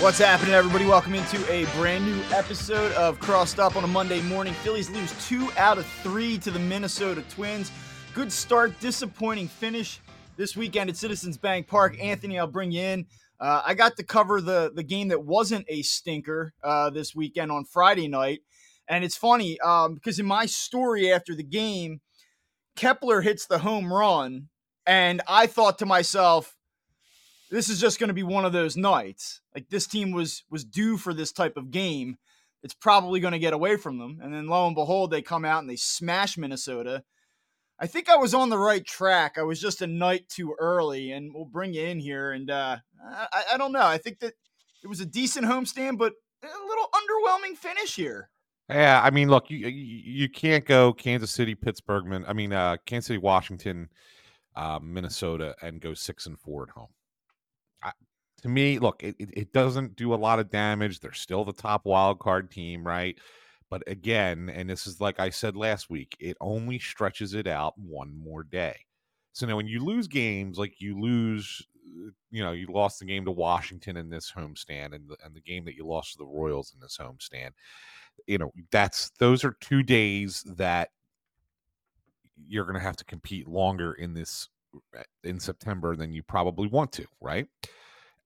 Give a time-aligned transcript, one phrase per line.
[0.00, 0.86] What's happening, everybody?
[0.86, 4.54] Welcome into a brand new episode of Crossed Up on a Monday morning.
[4.54, 7.70] Phillies lose two out of three to the Minnesota Twins.
[8.14, 10.00] Good start, disappointing finish
[10.38, 12.02] this weekend at Citizens Bank Park.
[12.02, 13.06] Anthony, I'll bring you in.
[13.38, 17.52] Uh, I got to cover the the game that wasn't a stinker uh, this weekend
[17.52, 18.40] on Friday night,
[18.88, 22.00] and it's funny um, because in my story after the game,
[22.74, 24.48] Kepler hits the home run,
[24.86, 26.56] and I thought to myself,
[27.50, 29.40] this is just going to be one of those nights.
[29.54, 32.16] Like this team was was due for this type of game.
[32.62, 34.20] It's probably going to get away from them.
[34.22, 37.02] And then lo and behold, they come out and they smash Minnesota.
[37.78, 39.36] I think I was on the right track.
[39.38, 42.32] I was just a night too early, and we'll bring you in here.
[42.32, 43.86] And uh, I, I don't know.
[43.86, 44.34] I think that
[44.82, 48.28] it was a decent homestand, but a little underwhelming finish here.
[48.68, 52.24] Yeah, I mean, look, you you can't go Kansas City, Pittsburgh.
[52.28, 53.88] I mean, uh, Kansas City, Washington,
[54.54, 56.90] uh, Minnesota, and go six and four at home
[58.40, 61.00] to me, look, it, it doesn't do a lot of damage.
[61.00, 63.18] They're still the top wild card team, right?
[63.70, 67.78] But again, and this is like I said last week, it only stretches it out
[67.78, 68.76] one more day.
[69.32, 73.04] So now when you lose games, like you lose, uh, you know, you lost the
[73.04, 76.18] game to Washington in this homestand and the, and the game that you lost to
[76.18, 77.50] the Royals in this homestand,
[78.26, 80.90] you know, that's those are two days that
[82.48, 84.48] you're going to have to compete longer in this
[84.96, 87.46] uh, in September than you probably want to, right?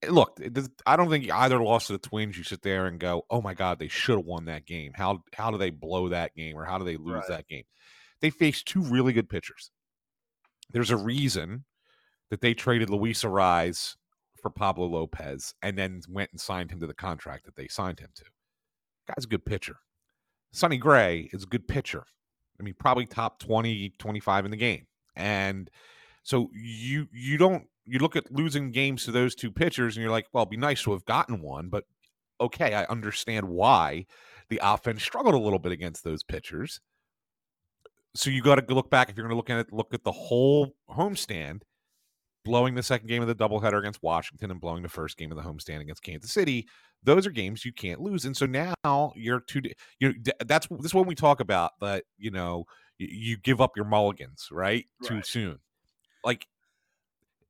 [0.09, 0.39] Look,
[0.85, 2.37] I don't think either loss to the Twins.
[2.37, 4.91] You sit there and go, "Oh my God, they should have won that game.
[4.95, 7.27] How how do they blow that game, or how do they lose right.
[7.29, 7.63] that game?"
[8.21, 9.71] They faced two really good pitchers.
[10.71, 11.65] There's a reason
[12.29, 13.95] that they traded Luis Arraez
[14.41, 17.99] for Pablo Lopez and then went and signed him to the contract that they signed
[17.99, 18.23] him to.
[19.07, 19.77] Guy's a good pitcher.
[20.51, 22.03] Sonny Gray is a good pitcher.
[22.59, 24.87] I mean, probably top 20, 25 in the game.
[25.15, 25.69] And
[26.23, 30.11] so you you don't you look at losing games to those two pitchers and you're
[30.11, 31.85] like, well, it'd be nice to have gotten one, but
[32.41, 34.05] okay, I understand why
[34.49, 36.81] the offense struggled a little bit against those pitchers.
[38.15, 40.03] So you got to look back if you're going to look at it, look at
[40.03, 41.61] the whole homestand,
[42.43, 45.37] blowing the second game of the doubleheader against Washington and blowing the first game of
[45.37, 46.67] the homestand against Kansas City.
[47.03, 49.61] Those are games you can't lose, and so now you're two.
[49.99, 50.15] You
[50.45, 52.03] that's this is when we talk about that.
[52.17, 52.65] You know,
[52.97, 55.09] you, give up your mulligans right, right.
[55.09, 55.59] too soon.
[56.23, 56.47] Like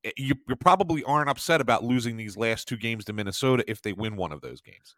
[0.05, 3.81] Eh, you, you probably aren't upset about losing these last two games to Minnesota if
[3.81, 4.95] they win one of those games.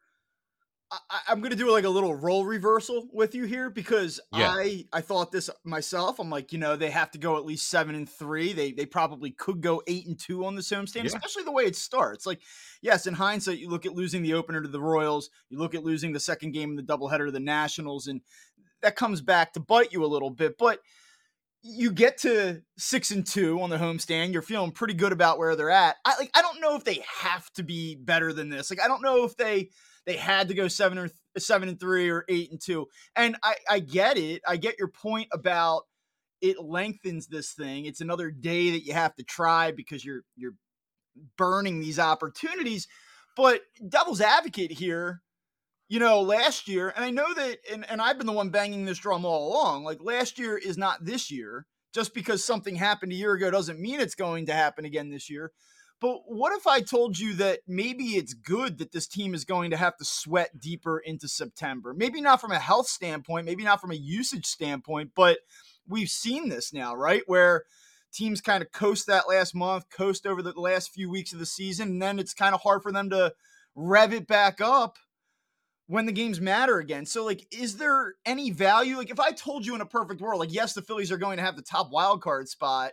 [0.90, 4.50] I, am going to do like a little role reversal with you here because yeah.
[4.50, 6.18] I I thought this myself.
[6.18, 8.54] I'm like, you know, they have to go at least seven and three.
[8.54, 11.08] They they probably could go eight and two on this homestand, yeah.
[11.08, 12.26] especially the way it starts.
[12.26, 12.40] Like,
[12.82, 15.84] yes, in hindsight, you look at losing the opener to the Royals, you look at
[15.84, 18.22] losing the second game in the doubleheader to the Nationals, and
[18.82, 20.58] that comes back to bite you a little bit.
[20.58, 20.80] But
[21.64, 24.34] you get to six and two on the homestand.
[24.34, 25.96] You're feeling pretty good about where they're at.
[26.06, 26.32] I like.
[26.36, 28.70] I don't know if they have to be better than this.
[28.70, 29.70] Like, I don't know if they
[30.06, 32.88] they had to go seven or th- seven and three or eight and two.
[33.16, 34.42] And I I get it.
[34.48, 35.84] I get your point about
[36.42, 37.86] it lengthens this thing.
[37.86, 40.56] It's another day that you have to try because you're you're
[41.38, 42.88] burning these opportunities.
[43.36, 45.22] But devil's advocate here,
[45.90, 48.86] you know, last year, and I know that, and, and I've been the one banging
[48.86, 49.84] this drum all along.
[49.84, 51.66] Like last year is not this year.
[51.94, 55.30] Just because something happened a year ago doesn't mean it's going to happen again this
[55.30, 55.52] year.
[56.00, 59.72] But what if I told you that maybe it's good that this team is going
[59.72, 61.96] to have to sweat deeper into September?
[61.96, 65.40] Maybe not from a health standpoint, maybe not from a usage standpoint, but
[65.88, 67.24] we've seen this now, right?
[67.26, 67.64] Where
[68.14, 71.46] teams kind of coast that last month, coast over the last few weeks of the
[71.48, 73.34] season, and then it's kind of hard for them to
[73.76, 74.98] rev it back up
[75.88, 77.06] when the games matter again.
[77.06, 78.98] So, like, is there any value?
[78.98, 81.38] Like, if I told you in a perfect world, like, yes, the Phillies are going
[81.38, 82.92] to have the top wild card spot,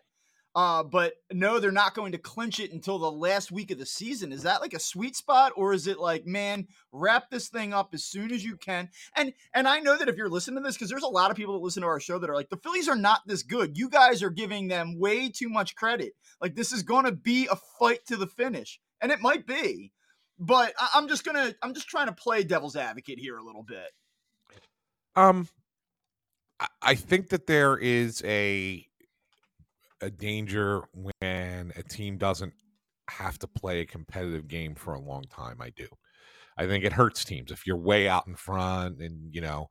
[0.56, 3.86] uh, but no, they're not going to clinch it until the last week of the
[3.86, 4.30] season.
[4.30, 7.90] Is that like a sweet spot, or is it like, man, wrap this thing up
[7.92, 8.88] as soon as you can?
[9.16, 11.36] And and I know that if you're listening to this, because there's a lot of
[11.36, 13.76] people that listen to our show that are like, the Phillies are not this good.
[13.76, 16.12] You guys are giving them way too much credit.
[16.40, 19.90] Like, this is going to be a fight to the finish, and it might be.
[20.38, 23.62] But I- I'm just gonna I'm just trying to play devil's advocate here a little
[23.62, 23.90] bit.
[25.16, 25.48] Um,
[26.82, 28.86] I think that there is a
[30.00, 32.52] a danger when a team doesn't
[33.08, 35.60] have to play a competitive game for a long time.
[35.60, 35.86] I do.
[36.56, 39.68] I think it hurts teams if you're way out in front and you know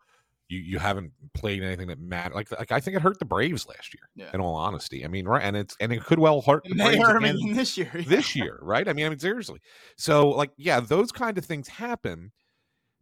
[0.53, 2.35] you you haven't played anything that mattered.
[2.35, 4.09] Like like I think it hurt the Braves last year.
[4.15, 4.29] Yeah.
[4.33, 7.07] In all honesty, I mean, right, and it's and it could well hurt the Braves
[7.07, 7.91] again this year.
[7.93, 8.03] Yeah.
[8.07, 8.87] This year, right?
[8.87, 9.59] I mean, I mean seriously.
[9.97, 12.31] So like, yeah, those kind of things happen.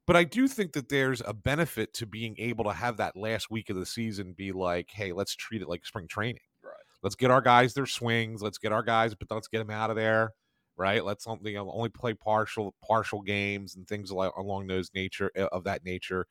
[0.08, 3.52] But I do think that there's a benefit to being able to have that last
[3.52, 6.42] week of the season be like, hey, let's treat it like spring training.
[6.64, 6.74] Right.
[7.04, 8.42] Let's get our guys their swings.
[8.42, 10.34] Let's get our guys, but let's get them out of there
[10.78, 11.06] right?
[11.06, 15.32] Let's only, you know, only play partial partial games and things like along those nature
[15.36, 16.26] eh, of that nature.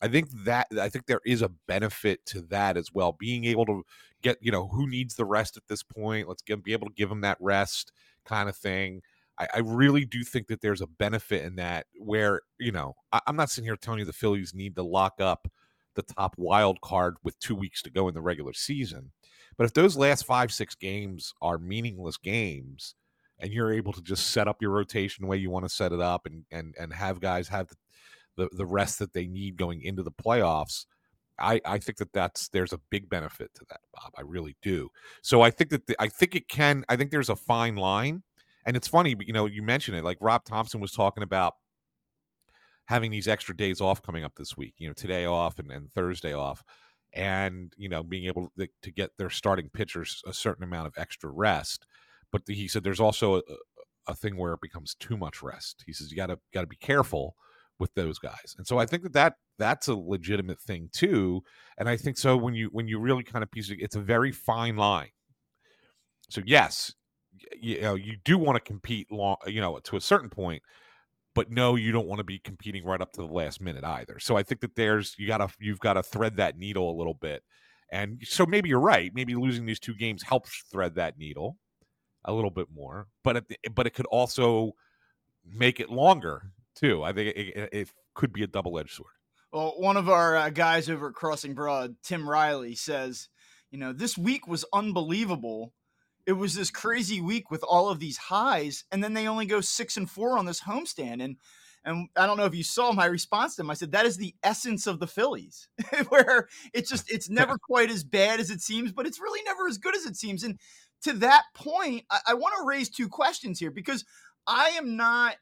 [0.00, 3.16] I think that I think there is a benefit to that as well.
[3.18, 3.82] Being able to
[4.22, 6.28] get, you know, who needs the rest at this point.
[6.28, 7.92] Let's get, be able to give them that rest
[8.24, 9.02] kind of thing.
[9.38, 13.20] I, I really do think that there's a benefit in that where, you know, I,
[13.26, 15.48] I'm not sitting here telling you the Phillies need to lock up
[15.94, 19.12] the top wild card with two weeks to go in the regular season.
[19.56, 22.94] But if those last five, six games are meaningless games,
[23.40, 25.92] and you're able to just set up your rotation the way you want to set
[25.92, 27.76] it up and and and have guys have the
[28.38, 30.86] the, the rest that they need going into the playoffs
[31.40, 34.88] I, I think that that's there's a big benefit to that bob i really do.
[35.22, 38.22] So i think that the, i think it can i think there's a fine line
[38.64, 41.54] and it's funny but you know you mentioned it like rob Thomson was talking about
[42.86, 45.92] having these extra days off coming up this week you know today off and, and
[45.92, 46.64] thursday off
[47.12, 50.94] and you know being able to, to get their starting pitchers a certain amount of
[50.96, 51.86] extra rest
[52.32, 53.42] but the, he said there's also a,
[54.08, 55.84] a thing where it becomes too much rest.
[55.86, 57.36] He says you gotta gotta be careful
[57.78, 58.54] with those guys.
[58.56, 61.42] And so I think that, that that's a legitimate thing too.
[61.78, 64.00] And I think so when you when you really kind of piece it, it's a
[64.00, 65.10] very fine line.
[66.30, 66.92] So yes,
[67.60, 70.62] you know you do want to compete long, you know, to a certain point,
[71.34, 74.18] but no, you don't want to be competing right up to the last minute either.
[74.18, 77.14] So I think that there's you gotta you've got to thread that needle a little
[77.14, 77.42] bit.
[77.90, 79.10] And so maybe you're right.
[79.14, 81.56] Maybe losing these two games helps thread that needle
[82.24, 83.44] a little bit more, but it,
[83.74, 84.72] but it could also
[85.46, 87.02] make it longer too.
[87.02, 89.12] I think it, it, it could be a double edged sword.
[89.52, 93.28] Well, one of our uh, guys over at Crossing Broad, Tim Riley, says,
[93.70, 95.72] you know, this week was unbelievable.
[96.26, 99.60] It was this crazy week with all of these highs, and then they only go
[99.60, 101.22] six and four on this homestand.
[101.22, 101.36] And
[101.84, 103.70] and I don't know if you saw my response to him.
[103.70, 105.68] I said that is the essence of the Phillies,
[106.08, 109.66] where it's just it's never quite as bad as it seems, but it's really never
[109.66, 110.44] as good as it seems.
[110.44, 110.58] And
[111.04, 114.04] to that point, I, I want to raise two questions here because
[114.46, 115.36] I am not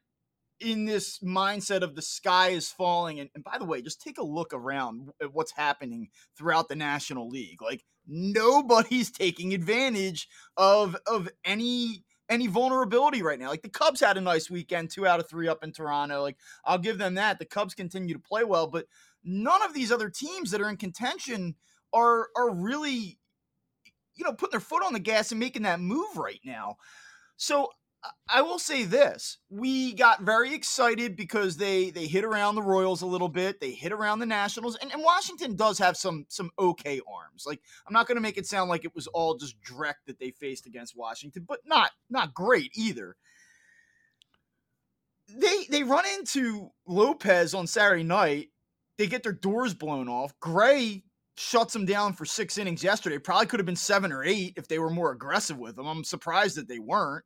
[0.61, 3.21] in this mindset of the sky is falling.
[3.21, 6.77] And, and, by the way, just take a look around at what's happening throughout the
[6.77, 7.61] National League.
[7.63, 13.49] Like nobody's taking advantage of of any any vulnerability right now.
[13.49, 16.23] Like the Cubs had a nice weekend, two out of three up in Toronto.
[16.23, 17.39] Like I'll give them that.
[17.39, 18.87] The Cubs continue to play well, but
[19.25, 21.55] none of these other teams that are in contention
[21.93, 23.19] are are really
[24.15, 26.77] you know putting their foot on the gas and making that move right now.
[27.37, 27.71] So
[28.29, 33.03] I will say this: we got very excited because they they hit around the Royals
[33.03, 33.61] a little bit.
[33.61, 37.45] They hit around the Nationals, and, and Washington does have some some okay arms.
[37.47, 40.19] Like I'm not going to make it sound like it was all just Drek that
[40.19, 43.17] they faced against Washington, but not not great either.
[45.29, 48.49] They they run into Lopez on Saturday night.
[48.99, 50.39] They get their doors blown off.
[50.41, 51.05] Gray
[51.39, 53.19] shuts them down for six innings yesterday.
[53.19, 55.87] Probably could have been seven or eight if they were more aggressive with them.
[55.87, 57.25] I'm surprised that they weren't.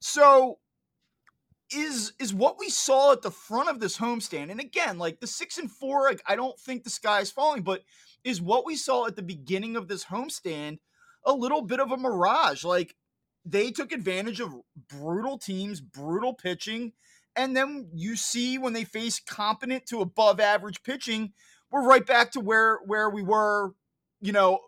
[0.00, 0.58] So
[1.70, 5.26] is is what we saw at the front of this homestand, and again, like the
[5.26, 7.82] six and four, like I don't think the sky is falling, but
[8.24, 10.78] is what we saw at the beginning of this homestand
[11.24, 12.64] a little bit of a mirage?
[12.64, 12.94] Like
[13.44, 14.54] they took advantage of
[14.88, 16.92] brutal teams, brutal pitching,
[17.36, 21.32] and then you see when they face competent to above average pitching,
[21.70, 23.74] we're right back to where where we were,
[24.20, 24.60] you know,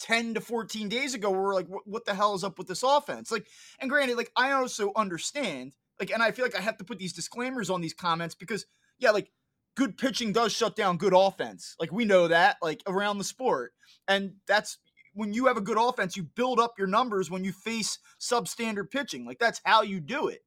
[0.00, 2.68] 10 to 14 days ago where we are like what the hell is up with
[2.68, 3.30] this offense?
[3.30, 3.46] Like
[3.80, 6.98] and granted like i also understand like and i feel like i have to put
[6.98, 8.66] these disclaimers on these comments because
[8.98, 9.30] yeah like
[9.76, 11.76] good pitching does shut down good offense.
[11.78, 13.72] Like we know that like around the sport.
[14.08, 14.78] And that's
[15.14, 18.90] when you have a good offense you build up your numbers when you face substandard
[18.90, 19.24] pitching.
[19.24, 20.40] Like that's how you do it.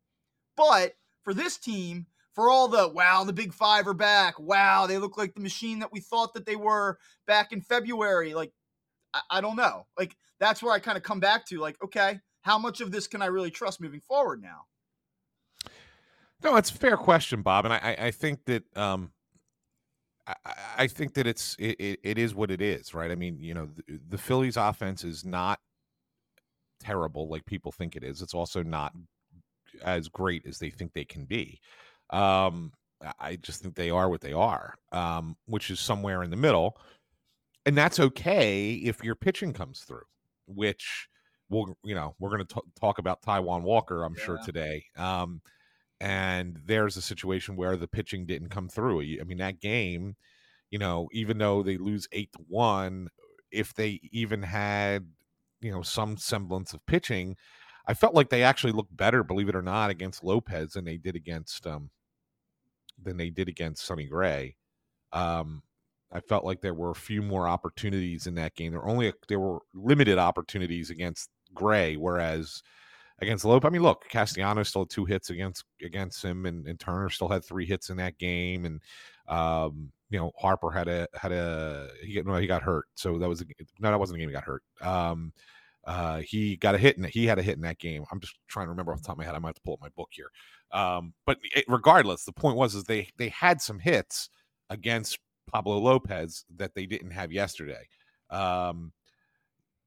[0.58, 4.40] But for this team for all the wow the big five are back.
[4.40, 8.34] Wow they look like the machine that we thought that they were back in february
[8.34, 8.52] like
[9.14, 9.86] I, I don't know.
[9.98, 13.08] Like that's where I kind of come back to like, okay, how much of this
[13.08, 14.66] can I really trust moving forward now?
[16.44, 19.12] No, it's a fair question, Bob, and I, I think that um,
[20.26, 20.34] I,
[20.78, 23.12] I think that it's it, it is what it is, right?
[23.12, 25.60] I mean, you know, the, the Phillies' offense is not
[26.80, 28.22] terrible like people think it is.
[28.22, 28.94] It's also not
[29.84, 31.60] as great as they think they can be.
[32.10, 32.72] Um,
[33.20, 36.78] I just think they are what they are, um, which is somewhere in the middle
[37.66, 40.06] and that's okay if your pitching comes through,
[40.48, 41.10] which
[41.50, 44.24] we'll you know we're going to talk about Taijuan Walker, I'm yeah.
[44.24, 44.86] sure today.
[44.96, 45.42] Um,
[46.02, 49.02] and there's a situation where the pitching didn't come through.
[49.02, 50.16] I mean that game,
[50.72, 53.10] you know, even though they lose eight to one,
[53.52, 55.08] if they even had
[55.62, 57.36] you know some semblance of pitching,
[57.86, 60.98] I felt like they actually looked better, believe it or not, against Lopez than they
[60.98, 61.90] did against um
[63.02, 64.56] than they did against Sonny Gray.
[65.12, 65.64] Um,
[66.12, 68.72] I felt like there were a few more opportunities in that game.
[68.72, 72.64] There were only a, there were limited opportunities against Gray, whereas
[73.22, 73.66] against Lope.
[73.66, 77.30] I mean, look, Castellano still had two hits against against him, and, and Turner still
[77.30, 78.82] had three hits in that game, and
[79.28, 83.30] um, you know Harper had a had a he no, he got hurt, so that
[83.30, 83.46] was a,
[83.80, 84.64] no, that wasn't the game he got hurt.
[84.82, 85.32] Um,
[85.86, 88.04] uh, he got a hit and he had a hit in that game.
[88.12, 89.34] I'm just trying to remember off the top of my head.
[89.34, 90.30] I might have to pull up my book here.
[90.72, 94.30] Um, but it, regardless, the point was is they they had some hits
[94.70, 95.18] against
[95.52, 97.88] Pablo Lopez that they didn't have yesterday.
[98.30, 98.92] Um,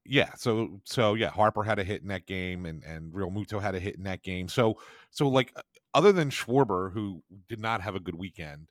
[0.05, 3.75] yeah, so so yeah, Harper had a hit in that game, and and Realmuto had
[3.75, 4.49] a hit in that game.
[4.49, 4.77] So
[5.11, 5.53] so like
[5.93, 8.67] other than Schwarber, who did not have a good weekend,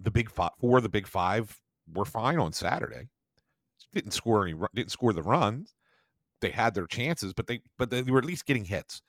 [0.00, 1.58] the big five, four the big five
[1.92, 3.08] were fine on Saturday.
[3.94, 5.74] Didn't score any, didn't score the runs.
[6.40, 9.00] They had their chances, but they but they were at least getting hits.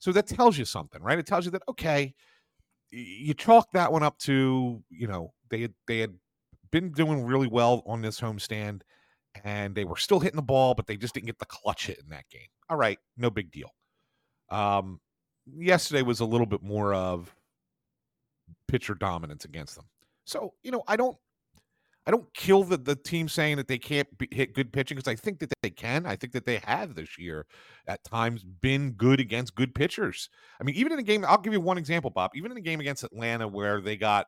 [0.00, 1.18] So that tells you something, right?
[1.18, 2.14] It tells you that okay,
[2.90, 6.14] you chalk that one up to you know they had they had
[6.72, 8.80] been doing really well on this homestand
[9.44, 11.98] and they were still hitting the ball, but they just didn't get the clutch hit
[11.98, 12.48] in that game.
[12.68, 13.70] All right, no big deal.
[14.50, 15.00] Um,
[15.46, 17.34] yesterday was a little bit more of
[18.66, 19.84] pitcher dominance against them.
[20.24, 21.16] So you know, I don't,
[22.06, 25.10] I don't kill the the team saying that they can't be, hit good pitching because
[25.10, 26.06] I think that they can.
[26.06, 27.46] I think that they have this year
[27.86, 30.30] at times been good against good pitchers.
[30.60, 32.30] I mean, even in a game, I'll give you one example, Bob.
[32.34, 34.26] Even in a game against Atlanta where they got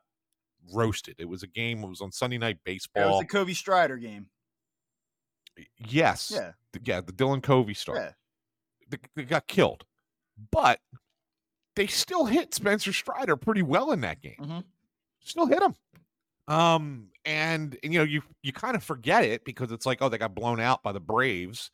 [0.73, 1.83] roasted, it was a game.
[1.83, 3.03] It was on Sunday Night Baseball.
[3.03, 4.27] It was the Covey Strider game.
[5.77, 6.31] Yes.
[6.33, 6.51] Yeah.
[6.73, 7.01] The, yeah.
[7.01, 7.99] The Dylan Covey start.
[7.99, 8.11] Yeah.
[8.89, 9.85] They, they got killed,
[10.51, 10.79] but
[11.75, 14.37] they still hit Spencer Strider pretty well in that game.
[14.39, 14.59] Mm-hmm.
[15.21, 15.75] Still hit him.
[16.47, 20.09] Um, and, and you know, you you kind of forget it because it's like, oh,
[20.09, 21.71] they got blown out by the Braves,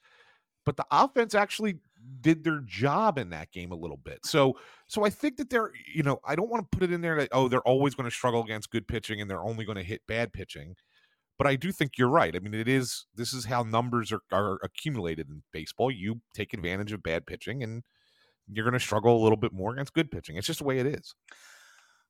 [0.65, 1.79] but the offense actually
[2.21, 4.19] did their job in that game a little bit.
[4.25, 7.01] So so I think that they're, you know, I don't want to put it in
[7.01, 9.77] there that oh, they're always going to struggle against good pitching and they're only going
[9.77, 10.75] to hit bad pitching.
[11.37, 12.35] But I do think you're right.
[12.35, 15.89] I mean, it is this is how numbers are, are accumulated in baseball.
[15.89, 17.83] You take advantage of bad pitching, and
[18.47, 20.35] you're going to struggle a little bit more against good pitching.
[20.35, 21.15] It's just the way it is.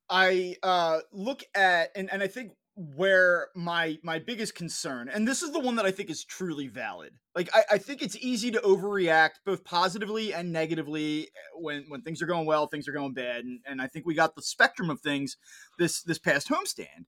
[0.10, 2.52] I uh, look at and and I think
[2.96, 6.68] where my my biggest concern and this is the one that i think is truly
[6.68, 11.86] valid like I, I, think it's easy to overreact both positively and negatively eh, when
[11.90, 14.36] when things are going well things are going bad and, and i think we got
[14.36, 15.38] the spectrum of things
[15.78, 17.06] this this past homestand.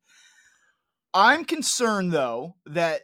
[1.13, 3.01] I'm concerned though that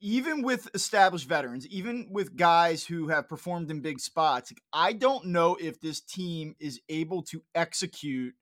[0.00, 5.26] even with established veterans, even with guys who have performed in big spots, I don't
[5.26, 8.34] know if this team is able to execute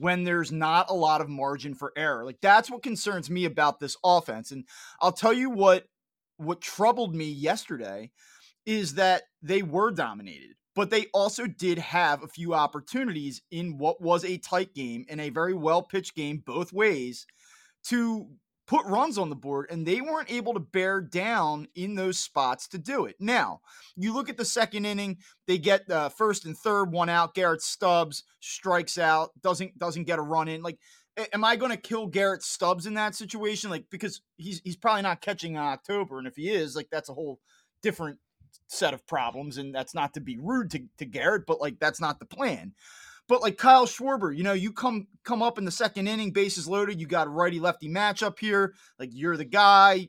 [0.00, 2.24] when there's not a lot of margin for error.
[2.24, 4.50] Like that's what concerns me about this offense.
[4.50, 4.64] And
[5.00, 5.86] I'll tell you what
[6.38, 8.10] what troubled me yesterday
[8.64, 14.00] is that they were dominated, but they also did have a few opportunities in what
[14.00, 17.26] was a tight game and a very well pitched game both ways
[17.84, 18.26] to
[18.70, 22.68] put runs on the board, and they weren't able to bear down in those spots
[22.68, 23.16] to do it.
[23.18, 23.62] Now,
[23.96, 27.34] you look at the second inning; they get the first and third one out.
[27.34, 30.62] Garrett Stubbs strikes out, doesn't doesn't get a run in.
[30.62, 30.78] Like,
[31.32, 33.70] am I going to kill Garrett Stubbs in that situation?
[33.70, 37.08] Like, because he's he's probably not catching in October, and if he is, like, that's
[37.08, 37.40] a whole
[37.82, 38.20] different
[38.68, 42.00] set of problems, and that's not to be rude to, to Garrett, but like that's
[42.00, 42.74] not the plan.
[43.30, 46.66] But like Kyle Schwarber, you know, you come come up in the second inning, bases
[46.66, 47.00] loaded.
[47.00, 48.74] You got a righty lefty matchup here.
[48.98, 50.08] Like you're the guy.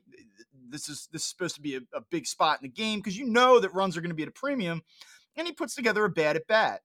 [0.68, 3.16] This is this is supposed to be a, a big spot in the game because
[3.16, 4.82] you know that runs are going to be at a premium.
[5.36, 6.80] And he puts together a bad at bat.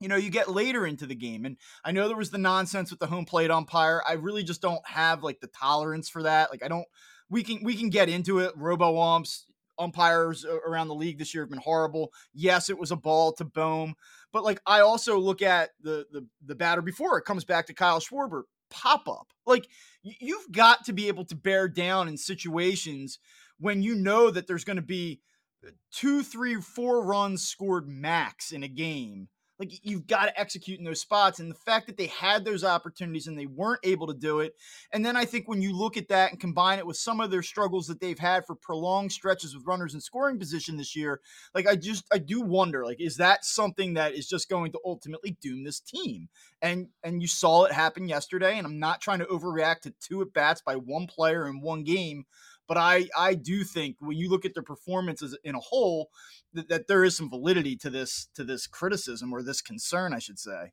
[0.00, 2.90] You know, you get later into the game, and I know there was the nonsense
[2.90, 4.02] with the home plate umpire.
[4.08, 6.50] I really just don't have like the tolerance for that.
[6.50, 6.86] Like I don't.
[7.30, 8.54] We can we can get into it.
[8.56, 9.46] Robo umps,
[9.78, 12.12] umpires around the league this year have been horrible.
[12.34, 13.94] Yes, it was a ball to Bohm,
[14.32, 17.74] but like I also look at the the the batter before it comes back to
[17.74, 19.32] Kyle Schwarber pop up.
[19.46, 19.68] Like
[20.02, 23.18] you've got to be able to bear down in situations
[23.58, 25.20] when you know that there's going to be
[25.66, 30.78] uh, two, three, four runs scored max in a game like you've got to execute
[30.78, 31.40] in those spots.
[31.40, 34.54] And the fact that they had those opportunities and they weren't able to do it.
[34.92, 37.30] And then I think when you look at that and combine it with some of
[37.30, 41.20] their struggles that they've had for prolonged stretches with runners in scoring position this year,
[41.54, 44.80] like I just I do wonder, like, is that something that is just going to
[44.84, 46.28] ultimately doom this team?
[46.62, 48.58] And and you saw it happen yesterday.
[48.58, 51.84] And I'm not trying to overreact to two at bats by one player in one
[51.84, 52.24] game.
[52.68, 56.10] But I I do think when you look at their performances in a whole,
[56.52, 60.18] that, that there is some validity to this to this criticism or this concern, I
[60.18, 60.72] should say.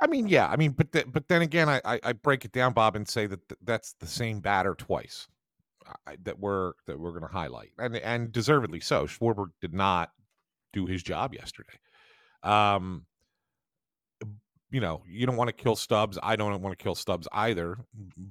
[0.00, 2.52] I mean, yeah, I mean, but the, but then again, I, I, I break it
[2.52, 5.26] down, Bob, and say that th- that's the same batter twice
[6.06, 9.06] I, that we're that we're going to highlight, and and deservedly so.
[9.06, 10.10] Schwarber did not
[10.72, 11.78] do his job yesterday.
[12.42, 13.06] Um,
[14.70, 16.18] you know, you don't want to kill Stubbs.
[16.22, 17.78] I don't want to kill Stubbs either.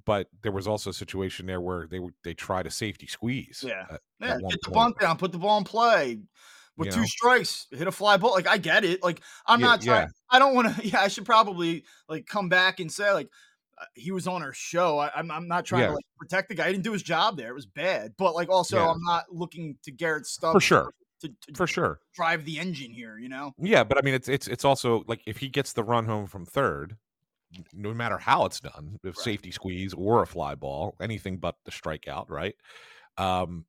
[0.05, 3.63] But there was also a situation there where they were they tried a safety squeeze.
[3.65, 4.33] Yeah, at, yeah.
[4.35, 4.73] at Get the point.
[4.73, 6.19] bunt down, put the ball in play.
[6.75, 7.05] With You two know?
[7.05, 8.31] strikes, hit a fly ball.
[8.31, 9.03] Like I get it.
[9.03, 10.07] Like I'm Yeah, not trying.
[10.07, 10.11] yeah.
[10.31, 10.87] I don't want to.
[10.89, 13.29] Yeah, I should probably like come back and say like
[13.79, 14.97] uh, he was on our show.
[14.97, 15.87] I, I'm I'm not trying Yeah.
[15.89, 16.65] to like protect the guy.
[16.67, 17.49] He didn't do his job there.
[17.49, 18.13] It was bad.
[18.17, 18.89] But like also, Yeah.
[18.89, 20.93] I'm not looking to Garrett Stubbs For sure.
[21.23, 21.99] To, to For sure.
[22.13, 23.17] drive the engine here.
[23.17, 23.53] You know.
[23.57, 26.27] Yeah, but I mean, it's it's it's also like if he gets the run home
[26.27, 26.97] from third,
[27.73, 29.23] no matter how it's done, if Right.
[29.23, 32.55] safety squeeze or a fly ball, anything but the strikeout, right?
[33.17, 33.65] Um,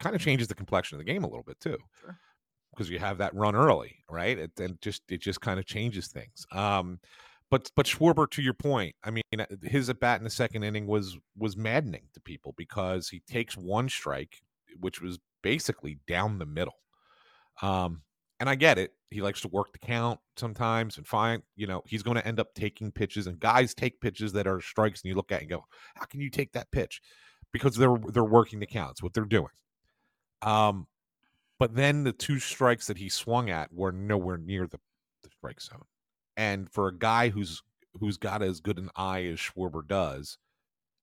[0.00, 2.18] kind of changes the complexion of the game a little bit too, Sure.
[2.72, 4.38] because you have that run early, right?
[4.38, 6.46] It and just it just kind of changes things.
[6.52, 7.00] Um,
[7.50, 10.62] but but Schwarber, to your point, I mean, uh, his at bat in the second
[10.64, 14.40] inning was was maddening to people because he takes one strike,
[14.80, 16.74] which was basically down the middle.
[17.62, 18.02] Um,
[18.40, 18.92] and I get it.
[19.10, 22.40] He likes to work the count sometimes and find, you know, he's going to end
[22.40, 25.48] up taking pitches and guys take pitches that are strikes and you look at and
[25.48, 27.00] go, how can you take that pitch?
[27.52, 29.52] Because they're they're working the counts, what they're doing.
[30.42, 30.88] Um,
[31.58, 34.78] but then the two strikes that he swung at were nowhere near the,
[35.22, 35.84] the strike zone.
[36.36, 37.62] And for a guy who's
[38.00, 40.38] who's got as good an eye as Schwarber does,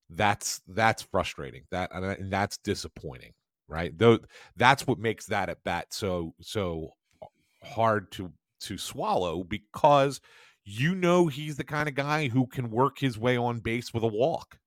[0.10, 1.64] that's that's frustrating.
[1.72, 3.32] That and and that's disappointing,
[3.72, 3.98] right?
[3.98, 4.20] Though
[4.58, 6.94] that's what makes that at bat so so
[7.64, 10.20] hard to to swallow because
[10.64, 14.04] you know he's the kind of guy who can work his way on base with
[14.04, 14.60] a walk.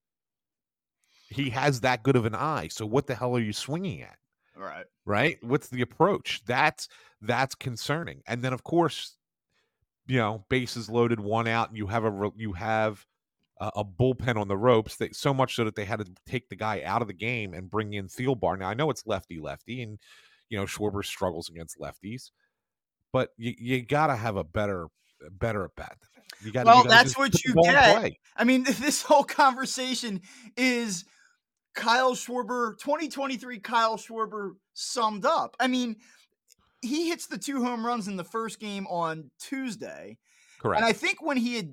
[1.28, 2.68] He has that good of an eye.
[2.68, 4.16] So what the hell are you swinging at?
[4.56, 4.84] Right.
[5.04, 6.88] right what's the approach that's
[7.20, 9.16] that's concerning and then of course
[10.06, 13.04] you know bases loaded one out and you have a you have
[13.64, 16.49] a, a bullpen on the ropes that so much so that they had to take
[16.49, 18.59] the guy out of the game and bring in Thielbar.
[18.59, 19.99] now i know it's lefty lefty and
[20.49, 22.30] you know schwarber struggles against lefties
[23.12, 24.88] but you, you gotta have a better
[25.30, 25.97] better at bat
[26.42, 27.97] you gotta, Well, you gotta that's what you get.
[27.97, 28.18] play.
[28.37, 30.20] I mean, this whole conversation
[30.57, 31.05] is
[31.74, 35.57] Kyle Schwarber, 2023 Kyle Schwarber summed up.
[35.59, 35.96] I mean,
[36.83, 40.18] he hits the two home runs in the first game on Tuesday.
[40.61, 41.70] correct And I think when he had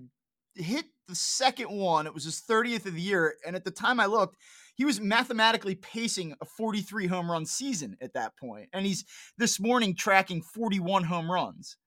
[0.56, 3.36] hit the second one, it was his 30th of the year.
[3.46, 4.38] And at the time I looked,
[4.76, 8.70] he was mathematically pacing a 43 home run season at that point.
[8.74, 9.06] And he's
[9.38, 11.78] this morning tracking 41 home runs.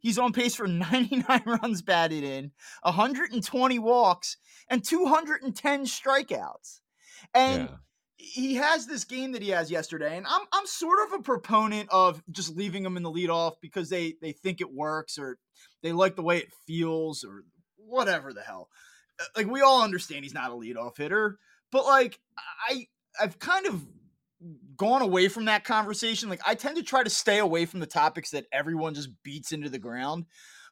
[0.00, 2.52] He's on pace for 99 runs batted in,
[2.82, 4.36] 120 walks,
[4.68, 6.80] and 210 strikeouts.
[7.34, 7.76] And yeah
[8.22, 11.88] he has this game that he has yesterday, and I'm I'm sort of a proponent
[11.90, 15.38] of just leaving him in the leadoff because they they think it works or
[15.82, 17.44] they like the way it feels or
[17.90, 18.68] whatever the hell.
[19.20, 21.38] Uh, Like we all understand he's not a leadoff hitter,
[21.72, 22.20] but like
[22.68, 22.86] I
[23.20, 23.84] I've kind of
[24.76, 26.28] gone away from that conversation.
[26.28, 29.52] Like I tend to try to stay away from the topics that everyone just beats
[29.52, 30.26] into the ground.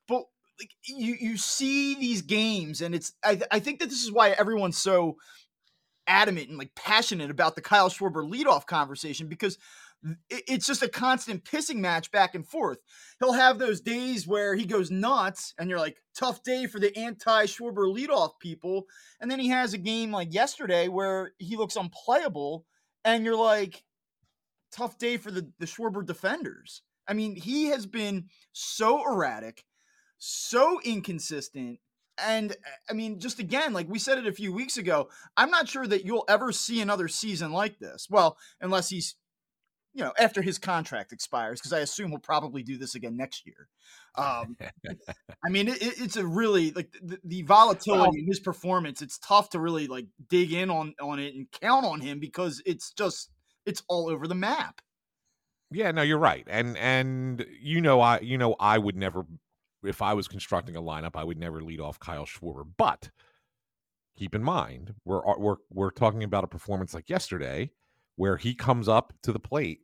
[0.07, 0.24] But
[0.59, 4.31] like you you see these games and it's I, I think that this is why
[4.31, 5.16] everyone's so
[6.07, 9.59] adamant and like passionate about the Kyle Schwarber leadoff conversation because
[10.30, 12.78] it's just a constant pissing match back and forth.
[13.18, 16.96] He'll have those days where he goes nuts and you're like, tough day for the
[16.96, 18.87] anti Schwarber leadoff people.
[19.20, 22.64] And then he has a game like yesterday where he looks unplayable
[23.04, 23.84] and you're like,
[24.72, 26.82] tough day for the, the Schwarber defenders.
[27.08, 29.64] I mean, he has been so erratic,
[30.18, 31.80] so inconsistent.
[32.18, 32.54] And uh,
[32.90, 35.87] I mean, just again, like we said it a few weeks ago, I'm not sure
[35.87, 38.08] that you'll ever see another season like this.
[38.11, 39.14] Well, unless he's,
[39.98, 43.44] you know, after his contract expires, because I assume he'll probably do this again next
[43.44, 43.66] year.
[44.14, 44.56] Um,
[45.44, 49.02] I mean, it, it- it's a really like the, the volatility Well- in his performance.
[49.02, 52.62] It's tough to really like dig in on on it and count on him because
[52.64, 53.30] it's just
[53.66, 54.80] it's all over the map.
[55.72, 56.46] Yeah, no, you're right.
[56.48, 59.26] And and you know I you know I would never
[59.82, 62.62] if I was constructing a lineup, I would never lead off Kyle Schwarber.
[62.76, 63.11] But
[64.16, 67.72] keep in mind, we're we're we're talking about a performance like yesterday
[68.18, 69.81] where he comes up to the plate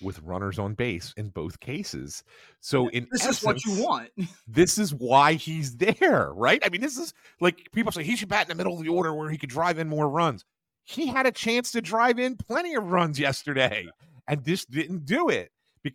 [0.00, 2.22] with runners on base in both cases.
[2.60, 4.10] So in This is what you want.
[4.46, 6.62] this is why he's there, right?
[6.64, 8.90] I mean, this is like people say he should bat in the middle of the
[8.90, 10.44] order where he could drive in more runs.
[10.84, 13.88] He had a chance to drive in plenty of runs yesterday
[14.28, 15.50] and just didn't do it.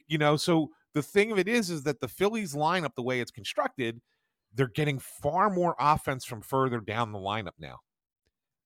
[0.08, 3.22] You know, so the thing of it is, is that the Phillies lineup, the way
[3.22, 4.02] it's constructed,
[4.54, 7.78] they're getting far more offense from further down the lineup now.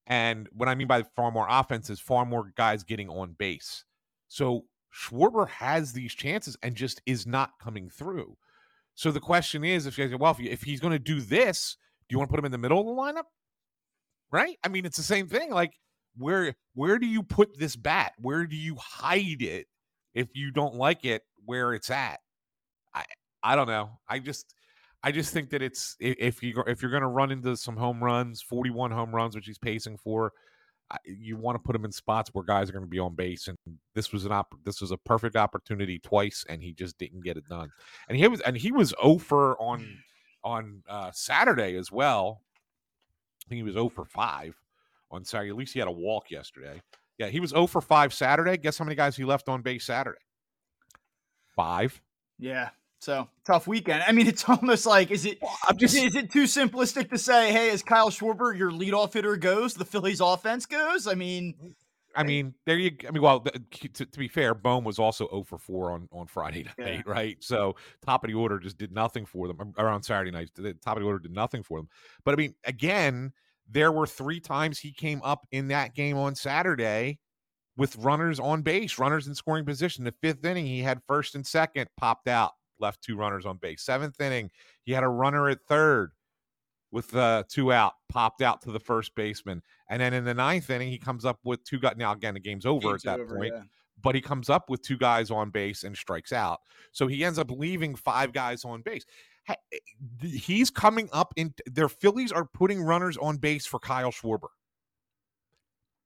[0.07, 3.85] And what I mean by far more offense is far more guys getting on base.
[4.27, 8.37] So Schwarber has these chances and just is not coming through.
[8.95, 12.13] So the question is, if you guys, well, if, he's going to do this, do
[12.13, 13.25] you want to put him in the middle of the lineup?
[14.31, 14.57] Right?
[14.63, 15.51] I mean, it's the same thing.
[15.51, 15.73] Like,
[16.15, 18.13] where where do you put this bat?
[18.19, 19.67] Where do you hide it
[20.13, 22.19] if you don't like it where it's at?
[22.93, 23.05] I
[23.41, 23.99] I don't know.
[24.07, 24.53] I just
[25.03, 28.03] I just think that it's if you if you're going to run into some home
[28.03, 30.31] runs, 41 home runs, which he's pacing for,
[31.05, 33.47] you want to put him in spots where guys are going to be on base.
[33.47, 33.57] And
[33.95, 37.37] this was an op- this was a perfect opportunity twice, and he just didn't get
[37.37, 37.69] it done.
[38.07, 39.97] And he was and he was over on
[40.43, 42.41] on uh, Saturday as well.
[43.45, 44.55] I think he was 0 for 5
[45.11, 45.49] on Saturday.
[45.49, 46.81] At least he had a walk yesterday.
[47.17, 48.57] Yeah, he was 0 for 5 Saturday.
[48.57, 50.19] Guess how many guys he left on base Saturday?
[51.55, 52.01] Five.
[52.39, 52.69] Yeah.
[53.03, 54.03] So tough weekend.
[54.07, 55.39] I mean, it's almost like is it
[55.75, 59.73] just, is it too simplistic to say, hey, as Kyle Schwarber, your leadoff hitter goes,
[59.73, 61.05] the Phillies offense goes?
[61.05, 61.75] I mean,
[62.15, 62.91] I mean, there you.
[63.07, 66.27] I mean, well, to, to be fair, Bohm was also 0 for 4 on on
[66.27, 67.01] Friday night, yeah.
[67.05, 67.37] right?
[67.41, 69.73] So top of the order just did nothing for them.
[69.77, 71.89] Around Saturday night, the top of the order did nothing for them.
[72.23, 73.33] But I mean, again,
[73.69, 77.19] there were three times he came up in that game on Saturday
[77.75, 80.03] with runners on base, runners in scoring position.
[80.03, 83.81] The fifth inning, he had first and second popped out, left two runners on base.
[83.81, 84.51] Seventh inning,
[84.83, 86.11] he had a runner at third
[86.91, 89.63] with uh, two out, popped out to the first baseman.
[89.89, 91.95] And then in the ninth inning, he comes up with two guys.
[91.97, 93.63] Now, again, the game's over game's at that over, point, yeah.
[94.01, 96.59] but he comes up with two guys on base and strikes out.
[96.91, 99.05] So he ends up leaving five guys on base.
[99.49, 99.55] Eh,
[100.21, 104.49] he's coming up in their Phillies are putting runners on base for Kyle Schwarber.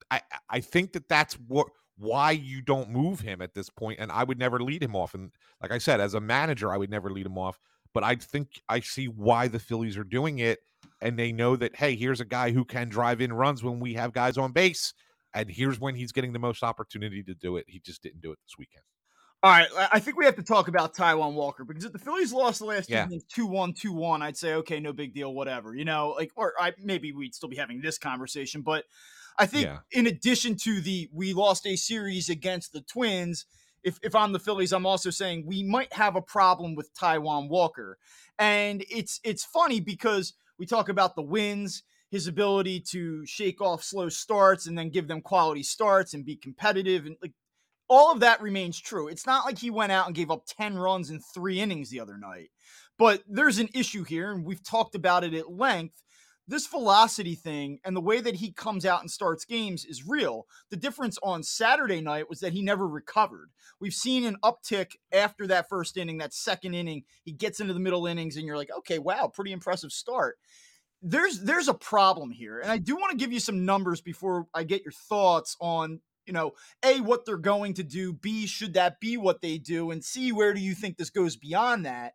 [0.09, 1.67] I I think that that's what
[1.97, 5.13] why you don't move him at this point, and I would never lead him off.
[5.13, 5.31] And
[5.61, 7.59] like I said, as a manager, I would never lead him off.
[7.93, 10.59] But I think I see why the Phillies are doing it,
[11.01, 13.95] and they know that hey, here's a guy who can drive in runs when we
[13.95, 14.93] have guys on base,
[15.33, 17.65] and here's when he's getting the most opportunity to do it.
[17.67, 18.83] He just didn't do it this weekend.
[19.43, 22.33] All right, I think we have to talk about Taijuan Walker because if the Phillies
[22.33, 23.05] lost the last yeah.
[23.05, 25.75] two 2 1, 2 1, I'd say, okay, no big deal, whatever.
[25.75, 28.63] You know, like, or I, maybe we'd still be having this conversation.
[28.63, 28.85] But
[29.37, 29.79] I think, yeah.
[29.91, 33.45] in addition to the we lost a series against the Twins,
[33.83, 37.49] if, if I'm the Phillies, I'm also saying we might have a problem with Taijuan
[37.49, 37.97] Walker.
[38.39, 43.83] And it's it's funny because we talk about the wins, his ability to shake off
[43.83, 47.05] slow starts and then give them quality starts and be competitive.
[47.05, 47.33] And like
[47.87, 49.07] all of that remains true.
[49.07, 51.99] It's not like he went out and gave up 10 runs in three innings the
[51.99, 52.49] other night.
[52.97, 56.01] But there's an issue here, and we've talked about it at length.
[56.47, 60.45] This velocity thing and the way that he comes out and starts games is real.
[60.69, 63.49] The difference on Saturday night was that he never recovered.
[63.81, 67.03] We've seen an uptick after that first inning, that second inning.
[67.23, 70.37] He gets into the middle innings, and you're like, okay, wow, pretty impressive start
[71.03, 74.47] there's there's a problem here and i do want to give you some numbers before
[74.55, 76.51] i get your thoughts on you know,
[76.83, 80.31] A, what they're going to do, B, should that be what they do, and C,
[80.31, 82.13] where do you think this goes beyond that?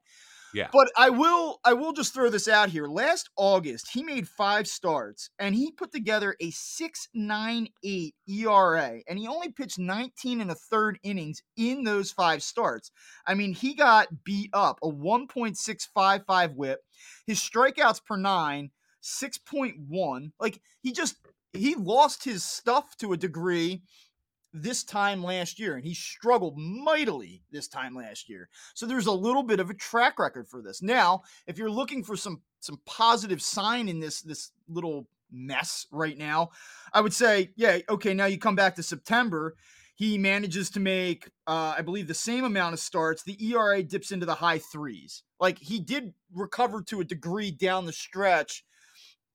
[0.54, 0.68] Yeah.
[0.72, 2.86] But I will I will just throw this out here.
[2.86, 9.26] Last August, he made five starts and he put together a 6.98 ERA and he
[9.26, 12.90] only pitched 19 and a third innings in those five starts.
[13.26, 16.80] I mean, he got beat up, a 1.655 whip.
[17.26, 18.70] His strikeouts per 9
[19.02, 20.32] 6.1.
[20.38, 21.16] Like he just
[21.52, 23.82] he lost his stuff to a degree
[24.52, 28.48] this time last year and he struggled mightily this time last year.
[28.74, 30.82] So there's a little bit of a track record for this.
[30.82, 36.18] Now if you're looking for some some positive sign in this this little mess right
[36.18, 36.50] now
[36.92, 39.56] i would say yeah okay now you come back to september
[39.94, 43.22] he manages to make uh, i believe the same amount of starts.
[43.22, 45.22] The era dips into the high threes.
[45.38, 48.64] Like he did recover to a degree down the stretch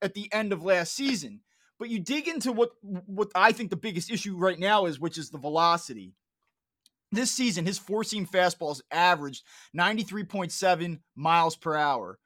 [0.02, 1.42] at the end of last season
[1.80, 5.18] but you dig into what what I think the biggest issue right now is, which
[5.18, 6.14] is the velocity.
[7.12, 9.44] This season, his four seam fastballs averaged
[9.78, 12.20] 93.7 miles per hour.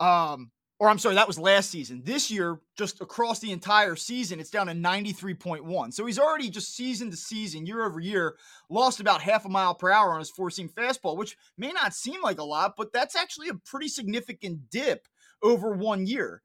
[0.00, 2.02] Um, or I'm sorry, that was last season.
[2.04, 5.92] This year, just across the entire season, it's down to 93.1.
[5.92, 8.36] So he's already just season to season, year over year,
[8.70, 11.94] lost about half a mile per hour on his four seam fastball, which may not
[11.94, 15.08] seem like a lot, but that's actually a pretty significant dip
[15.42, 16.42] over one year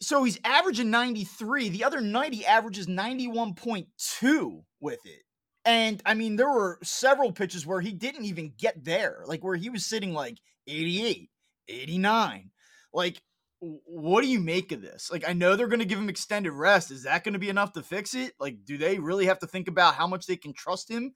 [0.00, 1.68] so he's averaging 93.
[1.68, 5.22] The other night he averages 91.2 with it.
[5.64, 9.56] And I mean, there were several pitches where he didn't even get there, like where
[9.56, 11.30] he was sitting like 88,
[11.68, 12.50] 89.
[12.94, 13.22] Like,
[13.60, 15.10] what do you make of this?
[15.12, 16.90] Like, I know they're going to give him extended rest.
[16.90, 18.32] Is that going to be enough to fix it?
[18.40, 21.12] Like, do they really have to think about how much they can trust him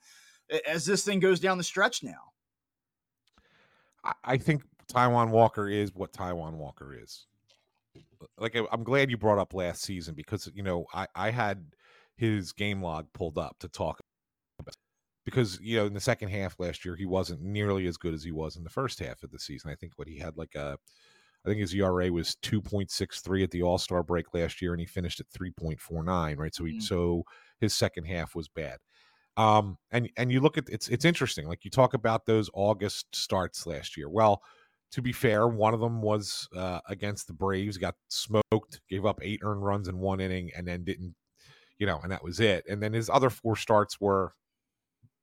[0.68, 2.32] as this thing goes down the stretch now?
[4.22, 7.24] I think Taijuan Walker is what Taijuan Walker is
[8.38, 11.64] like I'm glad you brought up last season because you know I I had
[12.16, 14.00] his game log pulled up to talk
[14.60, 14.74] about
[15.24, 18.22] because you know in the second half last year he wasn't nearly as good as
[18.22, 19.70] he was in the first half of the season.
[19.70, 20.76] I think what he had like a
[21.44, 25.20] I think his ERA was 2.63 at the All-Star break last year and he finished
[25.20, 26.54] at 3.49, right?
[26.54, 26.82] So he mm.
[26.82, 27.24] so
[27.60, 28.78] his second half was bad.
[29.36, 33.14] Um and and you look at it's it's interesting like you talk about those August
[33.14, 34.08] starts last year.
[34.08, 34.42] Well,
[34.94, 39.18] to be fair, one of them was uh, against the Braves, got smoked, gave up
[39.22, 41.16] eight earned runs in one inning, and then didn't,
[41.78, 42.64] you know, and that was it.
[42.68, 44.34] And then his other four starts were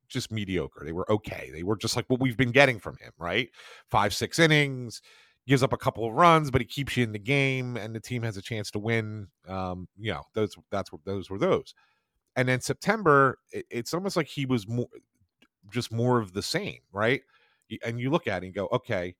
[0.09, 0.83] just mediocre.
[0.83, 1.51] They were okay.
[1.53, 3.47] They were just like what we've been getting from him, right?
[3.89, 5.01] Five, six innings,
[5.47, 8.01] gives up a couple of runs, but he keeps you in the game, and the
[8.01, 9.27] team has a chance to win.
[9.47, 11.73] Um, you know, those that's those were those.
[12.35, 14.89] And then September, it, it's almost like he was more,
[15.71, 17.21] just more of the same, right?
[17.85, 19.15] And you look at it and go, okay,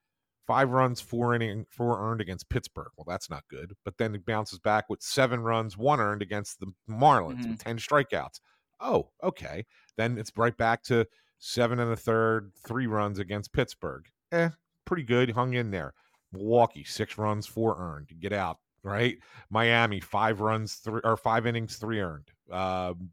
[0.48, 2.92] five runs, four inning, four earned against Pittsburgh.
[2.98, 3.74] Well, that's not good.
[3.86, 7.52] But then it bounces back with seven runs, one earned against the Marlins mm-hmm.
[7.52, 8.40] with 10 strikeouts.
[8.80, 9.66] Oh, okay.
[9.98, 11.06] Then it's right back to
[11.40, 14.06] seven and a third, three runs against Pittsburgh.
[14.32, 14.50] Eh,
[14.86, 15.32] pretty good.
[15.32, 15.94] Hung in there.
[16.32, 18.10] Milwaukee, six runs, four earned.
[18.20, 19.18] Get out, right?
[19.50, 22.30] Miami, five runs, three or five innings, three earned.
[22.50, 23.12] Um,